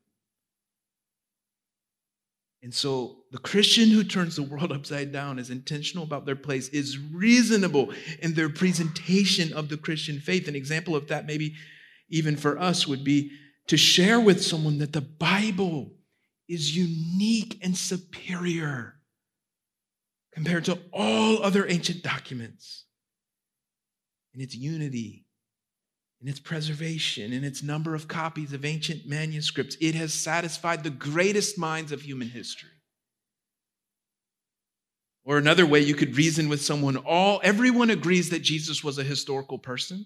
And 2.65 2.73
so 2.73 3.17
the 3.31 3.37
Christian 3.37 3.89
who 3.89 4.03
turns 4.03 4.35
the 4.35 4.43
world 4.43 4.71
upside 4.71 5.11
down 5.11 5.37
is 5.37 5.51
intentional 5.51 6.03
about 6.03 6.25
their 6.25 6.35
place, 6.35 6.67
is 6.69 6.97
reasonable 6.97 7.93
in 8.21 8.33
their 8.33 8.49
presentation 8.49 9.53
of 9.53 9.69
the 9.69 9.77
Christian 9.77 10.19
faith. 10.19 10.47
An 10.47 10.55
example 10.55 10.95
of 10.95 11.07
that, 11.09 11.27
maybe 11.27 11.53
even 12.09 12.35
for 12.35 12.57
us, 12.57 12.87
would 12.87 13.03
be 13.03 13.31
to 13.67 13.77
share 13.77 14.19
with 14.19 14.43
someone 14.43 14.79
that 14.79 14.93
the 14.93 15.01
Bible 15.01 15.91
is 16.47 16.75
unique 16.75 17.59
and 17.61 17.77
superior 17.77 18.95
compared 20.33 20.65
to 20.65 20.79
all 20.91 21.41
other 21.41 21.67
ancient 21.67 22.03
documents 22.03 22.85
in 24.33 24.41
its 24.41 24.55
unity, 24.55 25.24
in 26.21 26.27
its 26.27 26.39
preservation, 26.39 27.33
in 27.33 27.43
its 27.43 27.61
number 27.61 27.93
of 27.93 28.07
copies 28.07 28.53
of 28.53 28.65
ancient 28.65 29.05
manuscripts. 29.05 29.77
It 29.81 29.95
has 29.95 30.13
satisfied 30.13 30.83
the 30.83 30.89
greatest 30.89 31.57
minds 31.57 31.91
of 31.91 32.01
human 32.01 32.29
history. 32.29 32.69
Or 35.23 35.37
another 35.37 35.65
way 35.65 35.79
you 35.79 35.95
could 35.95 36.15
reason 36.15 36.49
with 36.49 36.61
someone, 36.61 36.97
all 36.97 37.41
everyone 37.43 37.89
agrees 37.89 38.29
that 38.29 38.43
Jesus 38.43 38.83
was 38.83 38.97
a 38.97 39.03
historical 39.03 39.57
person. 39.57 40.05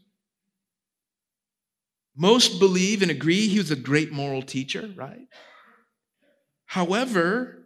Most 2.16 2.60
believe 2.60 3.02
and 3.02 3.12
agree 3.12 3.48
he 3.48 3.58
was 3.58 3.72
a 3.72 3.76
great 3.76 4.12
moral 4.12 4.42
teacher, 4.42 4.90
right? 4.96 5.28
However, 6.66 7.59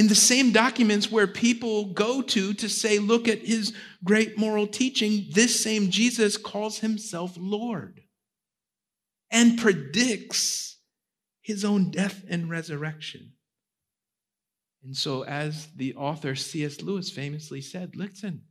in 0.00 0.08
the 0.08 0.14
same 0.14 0.50
documents 0.50 1.10
where 1.10 1.26
people 1.26 1.92
go 1.92 2.22
to 2.22 2.54
to 2.54 2.70
say, 2.70 2.98
look 2.98 3.28
at 3.28 3.40
his 3.40 3.74
great 4.02 4.38
moral 4.38 4.66
teaching, 4.66 5.26
this 5.32 5.62
same 5.62 5.90
Jesus 5.90 6.38
calls 6.38 6.78
himself 6.78 7.34
Lord 7.36 8.00
and 9.30 9.58
predicts 9.58 10.78
his 11.42 11.66
own 11.66 11.90
death 11.90 12.24
and 12.30 12.48
resurrection. 12.48 13.32
And 14.82 14.96
so, 14.96 15.22
as 15.22 15.66
the 15.76 15.94
author 15.96 16.34
C.S. 16.34 16.80
Lewis 16.80 17.10
famously 17.10 17.60
said, 17.60 17.94
listen, 17.94 18.44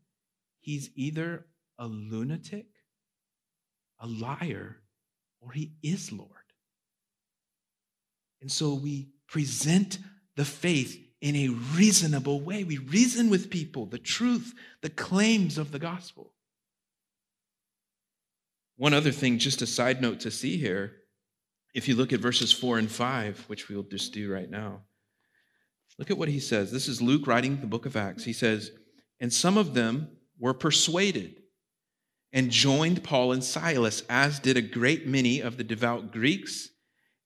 he's 0.60 0.92
either 0.94 1.48
a 1.80 1.88
lunatic, 1.88 2.68
a 4.00 4.06
liar, 4.06 4.84
or 5.42 5.52
he 5.54 5.72
is 5.82 6.12
Lord. 6.12 6.30
And 8.40 8.52
so 8.52 8.76
we 8.76 9.10
present 9.28 9.98
the 10.36 10.46
faith 10.46 11.09
in 11.22 11.36
a 11.36 11.50
reasonable 11.50 12.42
way. 12.42 12.64
We 12.64 12.78
reason 12.78 13.30
with 13.30 13.50
people 13.50 13.86
the 13.86 13.98
truth, 13.98 14.54
the 14.82 14.90
claims 14.90 15.58
of 15.58 15.72
the 15.72 15.80
gospel. 15.80 16.34
One 18.78 18.94
other 18.94 19.12
thing, 19.12 19.40
just 19.40 19.62
a 19.62 19.68
side 19.68 20.02
note 20.02 20.22
to 20.22 20.32
see 20.32 20.58
here, 20.58 20.94
if 21.74 21.88
you 21.88 21.96
look 21.96 22.14
at 22.14 22.22
verses 22.22 22.52
four 22.52 22.78
and 22.78 22.90
five, 22.90 23.44
which 23.48 23.68
we'll 23.68 23.84
just 23.84 24.14
do 24.14 24.32
right 24.32 24.50
now, 24.50 24.82
look 25.98 26.10
at 26.10 26.18
what 26.18 26.30
he 26.30 26.40
says. 26.40 26.72
This 26.72 26.88
is 26.88 27.02
Luke 27.02 27.28
writing 27.28 27.60
the 27.60 27.68
book 27.68 27.86
of 27.86 27.98
Acts. 27.98 28.24
He 28.24 28.34
says, 28.34 28.72
And 29.20 29.34
some 29.34 29.58
of 29.58 29.74
them 29.74 30.10
were 30.40 30.54
persuaded 30.54 31.36
and 32.32 32.52
joined 32.52 33.04
Paul 33.04 33.34
and 33.34 33.44
Silas, 33.44 34.04
as 34.10 34.40
did 34.40 34.56
a 34.56 34.62
great 34.62 35.08
many 35.08 35.42
of 35.42 35.58
the 35.58 35.64
devout 35.64 36.12
Greeks 36.12 36.70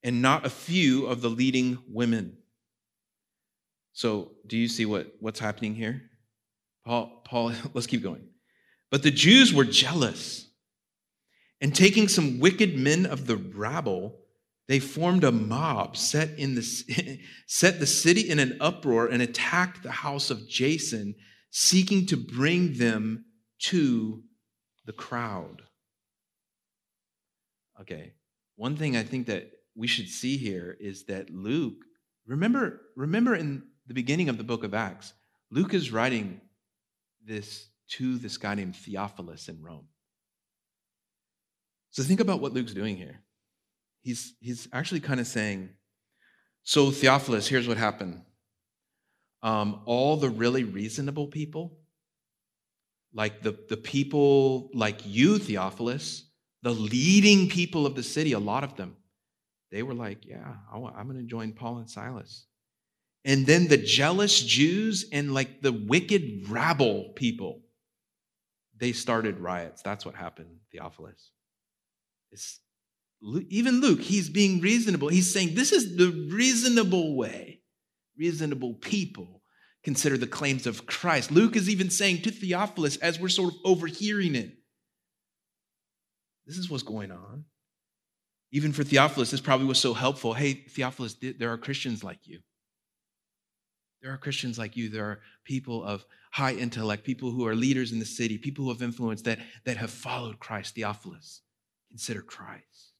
and 0.01 0.21
not 0.21 0.45
a 0.45 0.49
few 0.49 1.05
of 1.05 1.21
the 1.21 1.29
leading 1.29 1.77
women. 1.87 2.37
So, 3.93 4.31
do 4.47 4.57
you 4.57 4.67
see 4.67 4.85
what, 4.85 5.13
what's 5.19 5.39
happening 5.39 5.75
here? 5.75 6.01
Paul, 6.85 7.21
Paul, 7.25 7.53
let's 7.73 7.87
keep 7.87 8.03
going. 8.03 8.27
But 8.91 9.03
the 9.03 9.11
Jews 9.11 9.53
were 9.53 9.65
jealous. 9.65 10.49
And 11.61 11.73
taking 11.73 12.07
some 12.07 12.39
wicked 12.39 12.77
men 12.77 13.05
of 13.05 13.25
the 13.25 13.37
rabble, 13.37 14.19
they 14.67 14.79
formed 14.79 15.23
a 15.23 15.31
mob, 15.31 15.95
set, 15.95 16.37
in 16.37 16.55
the, 16.55 17.19
set 17.47 17.79
the 17.79 17.87
city 17.87 18.29
in 18.29 18.39
an 18.39 18.57
uproar, 18.59 19.07
and 19.07 19.21
attacked 19.21 19.83
the 19.83 19.91
house 19.91 20.29
of 20.29 20.47
Jason, 20.49 21.15
seeking 21.51 22.05
to 22.07 22.17
bring 22.17 22.73
them 22.73 23.25
to 23.59 24.23
the 24.85 24.93
crowd. 24.93 25.61
Okay, 27.79 28.13
one 28.55 28.75
thing 28.75 28.97
I 28.97 29.03
think 29.03 29.27
that 29.27 29.51
we 29.75 29.87
should 29.87 30.07
see 30.07 30.37
here 30.37 30.75
is 30.79 31.05
that 31.05 31.29
Luke, 31.29 31.77
remember, 32.27 32.81
remember 32.95 33.35
in 33.35 33.63
the 33.87 33.93
beginning 33.93 34.29
of 34.29 34.37
the 34.37 34.43
book 34.43 34.63
of 34.63 34.73
Acts, 34.73 35.13
Luke 35.51 35.73
is 35.73 35.91
writing 35.91 36.41
this 37.25 37.67
to 37.89 38.17
this 38.17 38.37
guy 38.37 38.55
named 38.55 38.75
Theophilus 38.75 39.49
in 39.49 39.61
Rome. 39.61 39.87
So 41.91 42.01
think 42.03 42.19
about 42.19 42.39
what 42.39 42.53
Luke's 42.53 42.73
doing 42.73 42.97
here. 42.97 43.19
He's, 44.01 44.33
he's 44.39 44.67
actually 44.73 44.99
kind 44.99 45.19
of 45.19 45.27
saying, 45.27 45.69
So, 46.63 46.91
Theophilus, 46.91 47.47
here's 47.47 47.67
what 47.67 47.77
happened. 47.77 48.21
Um, 49.43 49.81
all 49.85 50.17
the 50.17 50.29
really 50.29 50.63
reasonable 50.63 51.27
people, 51.27 51.77
like 53.13 53.43
the, 53.43 53.57
the 53.69 53.77
people 53.77 54.71
like 54.73 55.01
you, 55.05 55.37
Theophilus, 55.37 56.23
the 56.63 56.73
leading 56.73 57.49
people 57.49 57.85
of 57.85 57.95
the 57.95 58.03
city, 58.03 58.31
a 58.31 58.39
lot 58.39 58.63
of 58.63 58.75
them, 58.75 58.95
they 59.71 59.83
were 59.83 59.93
like, 59.93 60.25
yeah, 60.25 60.53
I'm 60.71 61.07
going 61.07 61.17
to 61.17 61.23
join 61.23 61.51
Paul 61.51 61.77
and 61.77 61.89
Silas. 61.89 62.45
And 63.25 63.45
then 63.45 63.67
the 63.67 63.77
jealous 63.77 64.41
Jews 64.41 65.05
and 65.11 65.33
like 65.33 65.61
the 65.61 65.71
wicked 65.71 66.49
rabble 66.49 67.13
people, 67.15 67.61
they 68.77 68.91
started 68.91 69.39
riots. 69.39 69.81
That's 69.81 70.05
what 70.05 70.15
happened, 70.15 70.57
Theophilus. 70.71 71.31
It's, 72.31 72.59
even 73.49 73.79
Luke, 73.79 74.01
he's 74.01 74.29
being 74.29 74.59
reasonable. 74.59 75.07
He's 75.07 75.31
saying 75.31 75.55
this 75.55 75.71
is 75.71 75.95
the 75.95 76.29
reasonable 76.31 77.15
way. 77.15 77.61
Reasonable 78.17 78.73
people 78.73 79.41
consider 79.83 80.17
the 80.17 80.27
claims 80.27 80.67
of 80.67 80.85
Christ. 80.85 81.31
Luke 81.31 81.55
is 81.55 81.69
even 81.69 81.89
saying 81.89 82.23
to 82.23 82.31
Theophilus, 82.31 82.97
as 82.97 83.19
we're 83.19 83.29
sort 83.29 83.53
of 83.53 83.59
overhearing 83.63 84.35
it, 84.35 84.51
this 86.45 86.57
is 86.57 86.69
what's 86.69 86.83
going 86.83 87.11
on. 87.11 87.45
Even 88.51 88.73
for 88.73 88.83
Theophilus, 88.83 89.31
this 89.31 89.41
probably 89.41 89.65
was 89.65 89.79
so 89.79 89.93
helpful. 89.93 90.33
Hey, 90.33 90.53
Theophilus, 90.53 91.15
there 91.39 91.51
are 91.51 91.57
Christians 91.57 92.03
like 92.03 92.19
you. 92.25 92.39
There 94.03 94.11
are 94.11 94.17
Christians 94.17 94.59
like 94.59 94.75
you. 94.75 94.89
There 94.89 95.05
are 95.05 95.21
people 95.45 95.81
of 95.83 96.05
high 96.31 96.53
intellect, 96.53 97.05
people 97.05 97.31
who 97.31 97.47
are 97.47 97.55
leaders 97.55 97.93
in 97.93 97.99
the 97.99 98.05
city, 98.05 98.37
people 98.37 98.65
who 98.65 98.71
have 98.71 98.81
influence 98.81 99.21
that, 99.21 99.39
that 99.63 99.77
have 99.77 99.91
followed 99.91 100.39
Christ. 100.39 100.75
Theophilus, 100.75 101.41
consider 101.89 102.21
Christ. 102.21 102.91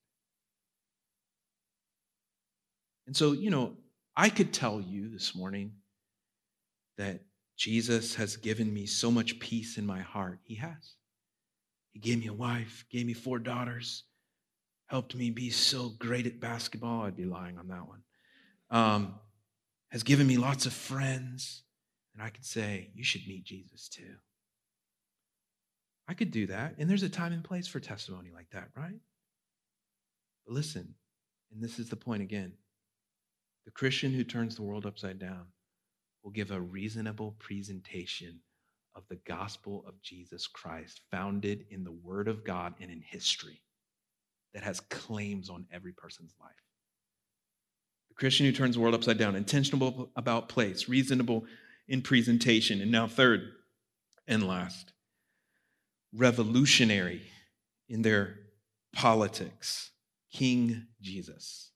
And 3.06 3.16
so, 3.16 3.34
you 3.34 3.50
know, 3.50 3.74
I 4.16 4.30
could 4.30 4.54
tell 4.54 4.80
you 4.80 5.10
this 5.10 5.36
morning 5.36 5.74
that 6.98 7.20
Jesus 7.58 8.16
has 8.16 8.38
given 8.38 8.74
me 8.74 8.86
so 8.86 9.12
much 9.12 9.40
peace 9.40 9.78
in 9.78 9.86
my 9.86 10.00
heart. 10.00 10.40
He 10.44 10.56
has. 10.56 10.94
He 11.92 12.00
gave 12.00 12.20
me 12.20 12.28
a 12.28 12.34
wife, 12.34 12.86
gave 12.90 13.06
me 13.06 13.14
four 13.14 13.40
daughters, 13.40 14.04
helped 14.88 15.16
me 15.16 15.32
be 15.32 15.50
so 15.50 15.90
great 16.00 16.28
at 16.28 16.40
basketball. 16.40 17.02
I'd 17.02 17.18
be 17.18 17.26
lying 17.26 17.58
on 17.58 17.68
that 17.68 17.88
one. 17.88 18.04
Um, 18.72 19.16
has 19.94 20.02
given 20.02 20.26
me 20.26 20.38
lots 20.38 20.66
of 20.66 20.74
friends, 20.74 21.62
and 22.16 22.24
I 22.24 22.30
could 22.30 22.44
say, 22.44 22.90
You 22.96 23.04
should 23.04 23.28
meet 23.28 23.46
Jesus 23.46 23.88
too. 23.88 24.16
I 26.08 26.16
could 26.16 26.32
do 26.32 26.48
that, 26.48 26.74
and 26.80 26.90
there's 26.90 27.04
a 27.04 27.10
time 27.10 27.32
and 27.32 27.44
place 27.44 27.68
for 27.68 27.80
testimony 27.80 28.32
like 28.34 28.50
that, 28.52 28.70
right? 28.76 29.00
But 30.46 30.56
listen, 30.56 30.96
and 31.54 31.64
this 31.64 31.78
is 31.78 31.90
the 31.90 31.96
point 31.96 32.24
again 32.24 32.54
the 33.66 33.72
Christian 33.72 34.12
who 34.12 34.24
turns 34.24 34.56
the 34.56 34.64
world 34.64 34.88
upside 34.88 35.20
down 35.20 35.46
will 36.24 36.32
give 36.32 36.50
a 36.50 36.60
reasonable 36.60 37.36
presentation 37.40 38.40
of 38.96 39.04
the 39.10 39.20
gospel 39.28 39.86
of 39.88 40.02
Jesus 40.02 40.48
Christ, 40.48 41.02
founded 41.12 41.66
in 41.70 41.84
the 41.84 41.92
Word 41.92 42.28
of 42.28 42.44
God 42.44 42.74
and 42.82 42.90
in 42.92 43.02
history, 43.02 43.62
that 44.56 44.64
has 44.64 44.80
claims 44.80 45.50
on 45.50 45.68
every 45.72 45.94
person's 45.94 46.34
life. 46.42 46.52
The 48.14 48.20
Christian 48.20 48.46
who 48.46 48.52
turns 48.52 48.76
the 48.76 48.82
world 48.82 48.94
upside 48.94 49.18
down, 49.18 49.36
intentional 49.36 50.12
about 50.16 50.48
place, 50.48 50.88
reasonable 50.88 51.46
in 51.88 52.04
presentation. 52.04 52.80
And 52.80 52.92
now, 52.92 53.08
third 53.08 53.42
and 54.28 54.48
last, 54.48 54.94
revolutionary 56.14 57.24
in 57.90 58.04
their 58.04 58.36
politics, 58.94 59.90
King 60.32 60.86
Jesus. 61.02 61.72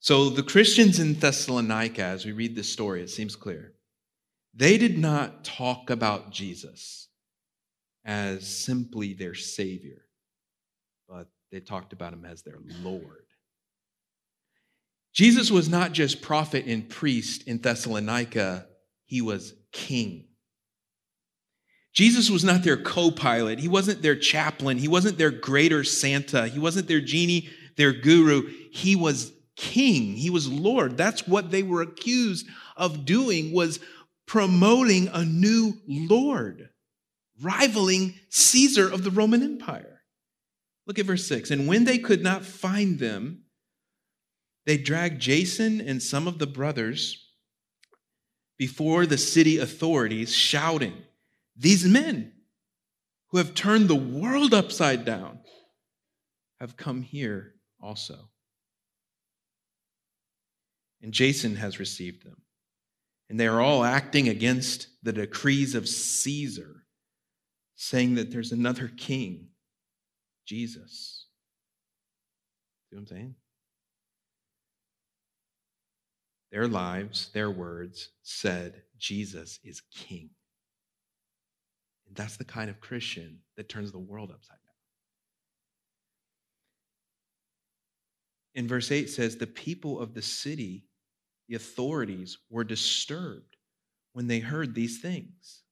So, 0.00 0.28
the 0.28 0.42
Christians 0.42 0.98
in 0.98 1.14
Thessalonica, 1.14 2.02
as 2.02 2.26
we 2.26 2.32
read 2.32 2.56
this 2.56 2.68
story, 2.68 3.00
it 3.00 3.10
seems 3.10 3.36
clear, 3.36 3.74
they 4.54 4.76
did 4.76 4.98
not 4.98 5.44
talk 5.44 5.88
about 5.88 6.32
Jesus 6.32 7.08
as 8.04 8.44
simply 8.48 9.12
their 9.12 9.36
Savior, 9.36 10.02
but 11.08 11.28
they 11.52 11.60
talked 11.60 11.92
about 11.92 12.12
him 12.12 12.24
as 12.24 12.42
their 12.42 12.58
Lord. 12.82 13.27
Jesus 15.18 15.50
was 15.50 15.68
not 15.68 15.90
just 15.90 16.22
prophet 16.22 16.66
and 16.66 16.88
priest 16.88 17.42
in 17.48 17.58
Thessalonica, 17.58 18.68
he 19.04 19.20
was 19.20 19.52
king. 19.72 20.28
Jesus 21.92 22.30
was 22.30 22.44
not 22.44 22.62
their 22.62 22.76
co 22.76 23.10
pilot. 23.10 23.58
He 23.58 23.66
wasn't 23.66 24.00
their 24.00 24.14
chaplain. 24.14 24.78
He 24.78 24.86
wasn't 24.86 25.18
their 25.18 25.32
greater 25.32 25.82
Santa. 25.82 26.46
He 26.46 26.60
wasn't 26.60 26.86
their 26.86 27.00
genie, 27.00 27.48
their 27.76 27.92
guru. 27.92 28.48
He 28.70 28.94
was 28.94 29.32
king. 29.56 30.14
He 30.14 30.30
was 30.30 30.46
Lord. 30.46 30.96
That's 30.96 31.26
what 31.26 31.50
they 31.50 31.64
were 31.64 31.82
accused 31.82 32.46
of 32.76 33.04
doing 33.04 33.52
was 33.52 33.80
promoting 34.24 35.08
a 35.08 35.24
new 35.24 35.78
Lord, 35.88 36.68
rivaling 37.42 38.14
Caesar 38.28 38.88
of 38.88 39.02
the 39.02 39.10
Roman 39.10 39.42
Empire. 39.42 40.02
Look 40.86 41.00
at 41.00 41.06
verse 41.06 41.26
6. 41.26 41.50
And 41.50 41.66
when 41.66 41.82
they 41.82 41.98
could 41.98 42.22
not 42.22 42.44
find 42.44 43.00
them, 43.00 43.46
they 44.68 44.76
dragged 44.76 45.20
Jason 45.20 45.80
and 45.80 46.02
some 46.02 46.28
of 46.28 46.38
the 46.38 46.46
brothers 46.46 47.26
before 48.58 49.06
the 49.06 49.18
city 49.18 49.58
authorities, 49.58 50.34
shouting, 50.34 50.94
These 51.56 51.84
men 51.84 52.32
who 53.30 53.38
have 53.38 53.54
turned 53.54 53.88
the 53.88 53.94
world 53.94 54.54
upside 54.54 55.04
down 55.04 55.40
have 56.60 56.76
come 56.76 57.02
here 57.02 57.54
also 57.80 58.28
and 61.02 61.12
Jason 61.12 61.56
has 61.56 61.78
received 61.78 62.24
them. 62.24 62.36
And 63.30 63.38
they 63.38 63.46
are 63.46 63.60
all 63.60 63.84
acting 63.84 64.28
against 64.28 64.88
the 65.02 65.12
decrees 65.12 65.74
of 65.74 65.88
Caesar, 65.88 66.84
saying 67.76 68.14
that 68.14 68.30
there's 68.30 68.52
another 68.52 68.88
king, 68.88 69.48
Jesus. 70.46 71.26
See 72.88 72.96
what 72.96 73.00
I'm 73.00 73.06
saying? 73.06 73.34
Their 76.50 76.66
lives, 76.66 77.30
their 77.32 77.50
words 77.50 78.10
said 78.22 78.82
Jesus 78.98 79.58
is 79.62 79.82
king. 79.94 80.30
And 82.06 82.16
that's 82.16 82.36
the 82.36 82.44
kind 82.44 82.70
of 82.70 82.80
Christian 82.80 83.40
that 83.56 83.68
turns 83.68 83.92
the 83.92 83.98
world 83.98 84.30
upside 84.30 84.56
down. 84.56 84.58
In 88.54 88.66
verse 88.66 88.90
8 88.90 89.10
says, 89.10 89.36
The 89.36 89.46
people 89.46 90.00
of 90.00 90.14
the 90.14 90.22
city 90.22 90.84
the 91.48 91.54
authorities 91.54 92.38
were 92.50 92.64
disturbed 92.64 93.56
when 94.12 94.26
they 94.26 94.38
heard 94.38 94.74
these 94.74 95.00
things. 95.00 95.62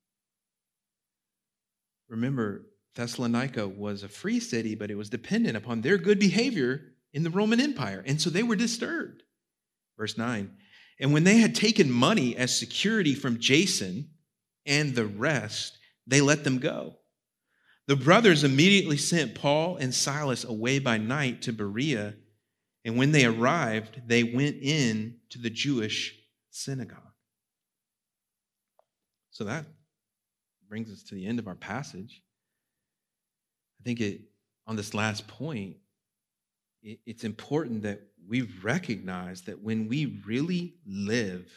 Remember, 2.09 2.67
Thessalonica 2.95 3.69
was 3.69 4.03
a 4.03 4.09
free 4.09 4.41
city, 4.41 4.75
but 4.75 4.91
it 4.91 4.95
was 4.95 5.11
dependent 5.11 5.57
upon 5.57 5.83
their 5.83 5.99
good 5.99 6.19
behavior 6.19 6.95
in 7.12 7.23
the 7.23 7.31
Roman 7.31 7.61
Empire. 7.61 8.03
And 8.07 8.21
so 8.21 8.31
they 8.31 8.43
were 8.43 8.57
disturbed. 8.57 9.23
Verse 9.99 10.17
9 10.17 10.51
And 10.99 11.13
when 11.13 11.25
they 11.25 11.39
had 11.39 11.55
taken 11.55 11.91
money 11.91 12.37
as 12.37 12.59
security 12.59 13.15
from 13.15 13.39
Jason 13.39 14.11
and 14.65 14.95
the 14.95 15.07
rest, 15.07 15.79
they 16.07 16.21
let 16.21 16.45
them 16.45 16.59
go. 16.59 16.97
The 17.87 17.97
brothers 17.97 18.45
immediately 18.45 18.97
sent 18.97 19.35
Paul 19.35 19.77
and 19.77 19.95
Silas 19.95 20.45
away 20.45 20.79
by 20.79 20.99
night 20.99 21.43
to 21.43 21.53
Berea 21.53 22.15
and 22.87 22.97
when 22.97 23.11
they 23.11 23.25
arrived, 23.25 24.03
they 24.07 24.23
went 24.23 24.59
in 24.63 25.17
to 25.31 25.41
the 25.41 25.51
Jewish 25.51 26.15
synagogue. 26.51 27.01
So 29.33 29.43
that 29.43 29.67
brings 30.69 30.93
us 30.93 31.03
to 31.09 31.17
the 31.17 31.27
end 31.27 31.41
of 31.41 31.49
our 31.49 31.57
passage. 31.57 32.23
I 33.81 33.83
think 33.83 34.01
it 34.01 34.21
on 34.69 34.77
this 34.77 34.95
last 34.95 35.27
point, 35.27 35.79
it, 36.81 37.01
it's 37.07 37.25
important 37.25 37.83
that 37.83 38.03
we 38.29 38.43
recognize 38.62 39.43
that 39.43 39.62
when 39.62 39.89
we 39.89 40.23
really 40.27 40.75
live 40.87 41.51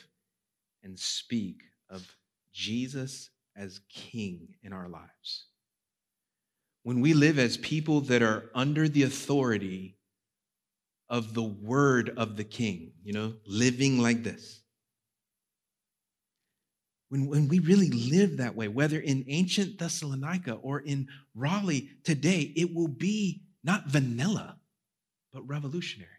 and 0.84 0.98
speak 0.98 1.62
of 1.90 2.16
Jesus 2.54 3.30
as 3.56 3.82
King 3.90 4.56
in 4.64 4.74
our 4.74 4.88
lives, 4.88 5.46
when 6.84 7.02
we 7.02 7.14
live 7.14 7.38
as 7.38 7.58
people 7.58 8.02
that 8.02 8.22
are 8.22 8.50
under 8.56 8.88
the 8.88 9.04
authority 9.04 9.98
of 11.10 11.34
the 11.34 11.44
word 11.44 12.14
of 12.18 12.38
the 12.38 12.44
king, 12.44 12.92
you 13.04 13.14
know, 13.14 13.34
living 13.46 14.00
like 14.00 14.24
this. 14.24 14.62
When, 17.10 17.28
when 17.28 17.48
we 17.48 17.60
really 17.60 17.90
live 17.90 18.38
that 18.38 18.56
way, 18.56 18.68
whether 18.68 19.00
in 19.00 19.26
ancient 19.28 19.80
Thessalonica 19.80 20.54
or 20.54 20.80
in 20.80 21.08
Raleigh 21.34 21.90
today, 22.04 22.54
it 22.56 22.74
will 22.74 22.88
be 22.88 23.42
not 23.64 23.88
vanilla, 23.88 24.58
but 25.34 25.48
revolutionary. 25.48 26.19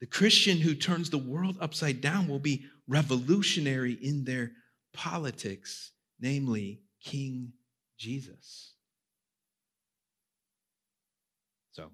The 0.00 0.06
Christian 0.06 0.58
who 0.58 0.74
turns 0.74 1.10
the 1.10 1.18
world 1.18 1.56
upside 1.60 2.00
down 2.00 2.28
will 2.28 2.38
be 2.38 2.66
revolutionary 2.86 3.94
in 3.94 4.24
their 4.24 4.52
politics, 4.92 5.92
namely 6.20 6.80
King 7.02 7.52
Jesus. 7.98 8.74
So, 11.72 11.90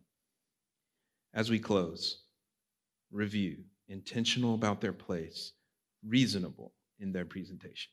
as 1.33 1.51
we 1.51 1.59
close, 1.59 2.25
review 3.11 3.59
intentional 3.89 4.55
about 4.55 4.81
their 4.81 4.93
place, 4.93 5.53
reasonable 6.07 6.73
in 6.99 7.13
their 7.13 7.25
presentation, 7.25 7.93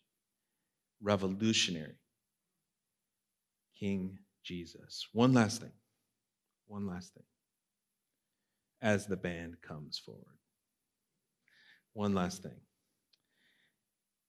revolutionary. 1.01 1.95
King 3.79 4.17
Jesus. 4.43 5.07
One 5.13 5.33
last 5.33 5.61
thing. 5.61 5.71
One 6.67 6.85
last 6.85 7.13
thing. 7.13 7.23
As 8.81 9.07
the 9.07 9.17
band 9.17 9.57
comes 9.61 9.99
forward. 9.99 10.37
One 11.93 12.13
last 12.13 12.43
thing. 12.43 12.59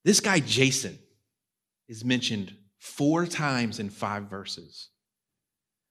This 0.05 0.21
guy, 0.21 0.41
Jason, 0.41 0.99
is 1.89 2.05
mentioned 2.05 2.55
four 2.79 3.27
times 3.27 3.79
in 3.79 3.91
five 3.91 4.25
verses. 4.25 4.89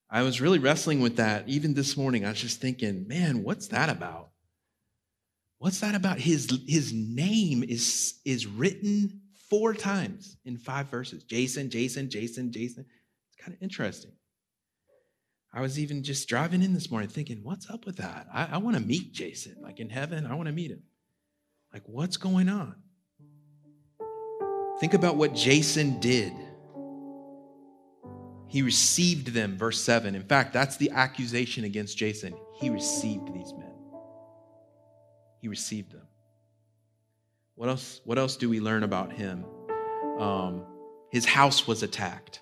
I 0.10 0.24
was 0.24 0.42
really 0.42 0.60
wrestling 0.60 1.02
with 1.02 1.18
that 1.18 1.48
even 1.48 1.76
this 1.76 1.96
morning. 1.96 2.26
I 2.26 2.30
was 2.30 2.42
just 2.42 2.60
thinking, 2.60 3.08
man, 3.08 3.44
what's 3.44 3.68
that 3.68 3.90
about? 3.90 4.30
What's 5.60 5.82
that 5.82 5.94
about? 5.94 6.20
His, 6.20 6.50
his 6.68 6.92
name 6.94 7.64
is, 7.64 8.20
is 8.26 8.48
written 8.48 9.22
four 9.50 9.74
times 9.74 10.38
in 10.46 10.58
five 10.58 10.88
verses 10.88 11.24
Jason, 11.24 11.70
Jason, 11.70 12.10
Jason, 12.10 12.52
Jason. 12.52 12.86
It's 12.88 13.44
kind 13.44 13.56
of 13.56 13.62
interesting. 13.62 14.12
I 15.52 15.62
was 15.62 15.80
even 15.80 16.04
just 16.04 16.28
driving 16.30 16.62
in 16.62 16.74
this 16.74 16.92
morning 16.92 17.10
thinking, 17.10 17.40
what's 17.44 17.70
up 17.70 17.86
with 17.86 17.98
that? 17.98 18.28
I, 18.34 18.50
I 18.52 18.58
want 18.58 18.78
to 18.78 18.82
meet 18.82 19.14
Jason. 19.14 19.58
Like 19.62 19.80
in 19.80 19.90
heaven, 19.90 20.26
I 20.26 20.36
want 20.36 20.48
to 20.48 20.54
meet 20.54 20.72
him. 20.72 20.84
Like, 21.74 21.84
what's 21.86 22.18
going 22.18 22.50
on? 22.50 22.76
Think 24.80 24.94
about 24.94 25.18
what 25.18 25.34
Jason 25.34 26.00
did 26.00 26.34
he 28.50 28.64
received 28.64 29.28
them, 29.28 29.56
verse 29.58 29.80
7. 29.80 30.16
In 30.16 30.24
fact, 30.24 30.54
that's 30.54 30.76
the 30.76 30.90
accusation 30.90 31.66
against 31.66 31.96
Jason. 31.96 32.34
He 32.60 32.72
received 32.72 33.32
these 33.32 33.54
men. 33.54 33.72
He 35.40 35.48
received 35.48 35.92
them. 35.92 36.08
What 37.54 37.70
else, 37.70 38.02
what 38.06 38.18
else 38.18 38.36
do 38.36 38.50
we 38.50 38.60
learn 38.60 38.82
about 38.82 39.14
him? 39.14 39.46
Um, 40.18 40.66
his 41.12 41.26
house 41.26 41.68
was 41.68 41.84
attacked. 41.84 42.42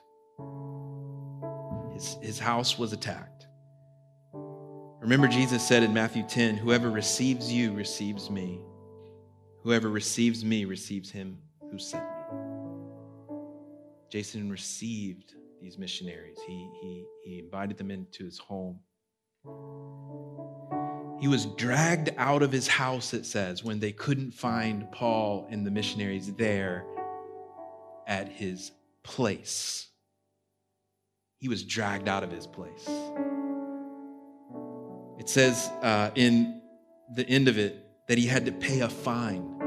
His, 1.98 2.18
his 2.22 2.38
house 2.38 2.78
was 2.78 2.94
attacked. 2.94 3.48
Remember, 5.02 5.28
Jesus 5.28 5.68
said 5.68 5.82
in 5.82 5.96
Matthew 5.96 6.22
10 6.28 6.56
Whoever 6.56 6.92
receives 6.92 7.52
you 7.52 7.74
receives 7.74 8.30
me. 8.30 8.60
Whoever 9.64 9.90
receives 9.90 10.46
me 10.46 10.66
receives 10.66 11.10
him 11.10 11.40
who 11.72 11.80
sent 11.80 12.04
me. 12.04 13.36
Jason 14.12 14.52
received 14.52 15.34
these 15.60 15.80
missionaries, 15.80 16.38
he, 16.46 16.70
he, 16.80 17.06
he 17.26 17.40
invited 17.40 17.78
them 17.80 17.90
into 17.90 18.26
his 18.26 18.38
home. 18.38 18.78
He 21.20 21.28
was 21.28 21.48
dragged 21.48 22.12
out 22.18 22.44
of 22.44 22.52
his 22.52 22.68
house, 22.68 23.16
it 23.16 23.26
says, 23.26 23.64
when 23.64 23.80
they 23.80 23.92
couldn't 23.92 24.36
find 24.36 24.92
Paul 24.92 25.48
and 25.50 25.66
the 25.66 25.72
missionaries 25.72 26.32
there 26.36 26.86
at 28.06 28.30
his 28.30 28.72
place. 29.02 29.88
He 31.40 31.48
was 31.48 31.64
dragged 31.64 32.08
out 32.08 32.24
of 32.24 32.32
his 32.32 32.48
place. 32.48 32.88
It 35.20 35.30
says 35.30 35.70
uh, 35.82 36.12
in 36.16 36.62
the 37.14 37.28
end 37.28 37.48
of 37.48 37.58
it 37.58 37.86
that 38.08 38.18
he 38.18 38.26
had 38.26 38.46
to 38.46 38.52
pay 38.52 38.82
a 38.82 38.90
fine 38.90 39.58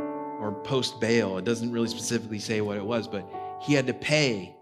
or 0.41 0.61
post 0.65 1.01
bail. 1.01 1.39
It 1.39 1.45
doesn't 1.45 1.71
really 1.71 1.89
specifically 1.89 2.39
say 2.39 2.61
what 2.61 2.77
it 2.77 2.85
was, 2.85 3.07
but 3.07 3.29
he 3.61 3.75
had 3.75 3.87
to 3.87 3.95
pay 3.95 4.57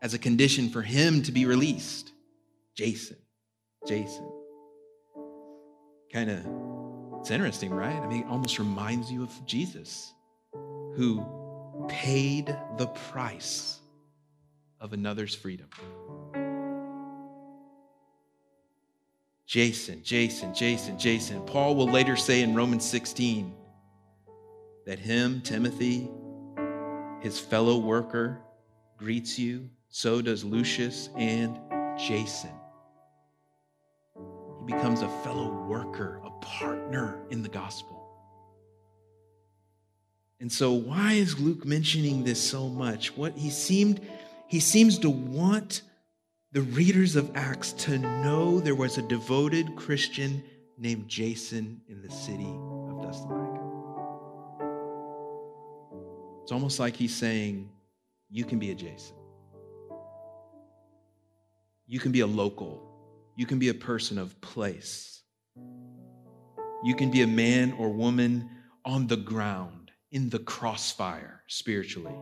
as 0.00 0.14
a 0.14 0.18
condition 0.18 0.68
for 0.68 0.82
him 0.82 1.22
to 1.22 1.32
be 1.32 1.44
released. 1.44 2.12
Jason. 2.76 3.16
Jason. 3.86 4.30
Kind 6.12 6.30
of, 6.30 6.46
it's 7.20 7.30
interesting, 7.30 7.70
right? 7.70 7.94
I 7.94 8.06
mean, 8.06 8.22
it 8.22 8.26
almost 8.26 8.58
reminds 8.58 9.10
you 9.10 9.22
of 9.22 9.46
Jesus, 9.46 10.12
who 10.52 11.24
paid 11.88 12.56
the 12.76 12.86
price 12.86 13.80
of 14.82 14.92
another's 14.92 15.34
freedom. 15.34 15.68
Jason, 19.46 20.02
Jason, 20.02 20.52
Jason, 20.52 20.98
Jason. 20.98 21.40
Paul 21.46 21.76
will 21.76 21.86
later 21.86 22.16
say 22.16 22.42
in 22.42 22.54
Romans 22.54 22.84
16 22.84 23.54
that 24.84 24.98
him, 24.98 25.40
Timothy, 25.42 26.10
his 27.20 27.38
fellow 27.38 27.78
worker, 27.78 28.40
greets 28.98 29.38
you. 29.38 29.70
So 29.88 30.20
does 30.20 30.42
Lucius 30.42 31.10
and 31.16 31.58
Jason. 31.96 32.50
He 34.16 34.74
becomes 34.74 35.02
a 35.02 35.08
fellow 35.22 35.66
worker, 35.68 36.20
a 36.24 36.30
partner 36.40 37.22
in 37.30 37.42
the 37.42 37.48
gospel. 37.48 38.02
And 40.40 40.50
so 40.50 40.72
why 40.72 41.12
is 41.12 41.38
Luke 41.38 41.64
mentioning 41.64 42.24
this 42.24 42.42
so 42.42 42.68
much? 42.68 43.16
What 43.16 43.36
he 43.36 43.48
seemed 43.48 44.00
he 44.52 44.60
seems 44.60 44.98
to 44.98 45.08
want 45.08 45.80
the 46.52 46.60
readers 46.60 47.16
of 47.16 47.34
Acts 47.34 47.72
to 47.72 47.96
know 47.96 48.60
there 48.60 48.74
was 48.74 48.98
a 48.98 49.02
devoted 49.02 49.74
Christian 49.76 50.44
named 50.76 51.08
Jason 51.08 51.80
in 51.88 52.02
the 52.02 52.10
city 52.10 52.54
of 52.90 53.00
Thessalonica. 53.00 53.62
It's 56.42 56.52
almost 56.52 56.78
like 56.78 56.96
he's 56.96 57.14
saying, 57.14 57.70
You 58.28 58.44
can 58.44 58.58
be 58.58 58.70
a 58.70 58.74
Jason. 58.74 59.16
You 61.86 61.98
can 61.98 62.12
be 62.12 62.20
a 62.20 62.26
local. 62.26 62.82
You 63.36 63.46
can 63.46 63.58
be 63.58 63.70
a 63.70 63.74
person 63.74 64.18
of 64.18 64.38
place. 64.42 65.22
You 66.84 66.94
can 66.94 67.10
be 67.10 67.22
a 67.22 67.26
man 67.26 67.72
or 67.78 67.88
woman 67.88 68.50
on 68.84 69.06
the 69.06 69.16
ground, 69.16 69.92
in 70.10 70.28
the 70.28 70.40
crossfire 70.40 71.42
spiritually. 71.46 72.12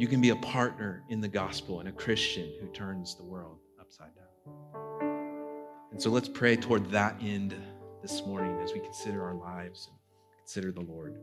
You 0.00 0.08
can 0.08 0.22
be 0.22 0.30
a 0.30 0.36
partner 0.36 1.02
in 1.10 1.20
the 1.20 1.28
gospel 1.28 1.80
and 1.80 1.88
a 1.90 1.92
Christian 1.92 2.54
who 2.58 2.68
turns 2.68 3.16
the 3.16 3.22
world 3.22 3.58
upside 3.78 4.08
down. 4.14 5.82
And 5.92 6.00
so 6.00 6.08
let's 6.08 6.26
pray 6.26 6.56
toward 6.56 6.90
that 6.90 7.16
end 7.20 7.54
this 8.00 8.24
morning 8.24 8.58
as 8.62 8.72
we 8.72 8.80
consider 8.80 9.22
our 9.22 9.34
lives 9.34 9.88
and 9.90 9.98
consider 10.38 10.72
the 10.72 10.80
Lord. 10.80 11.18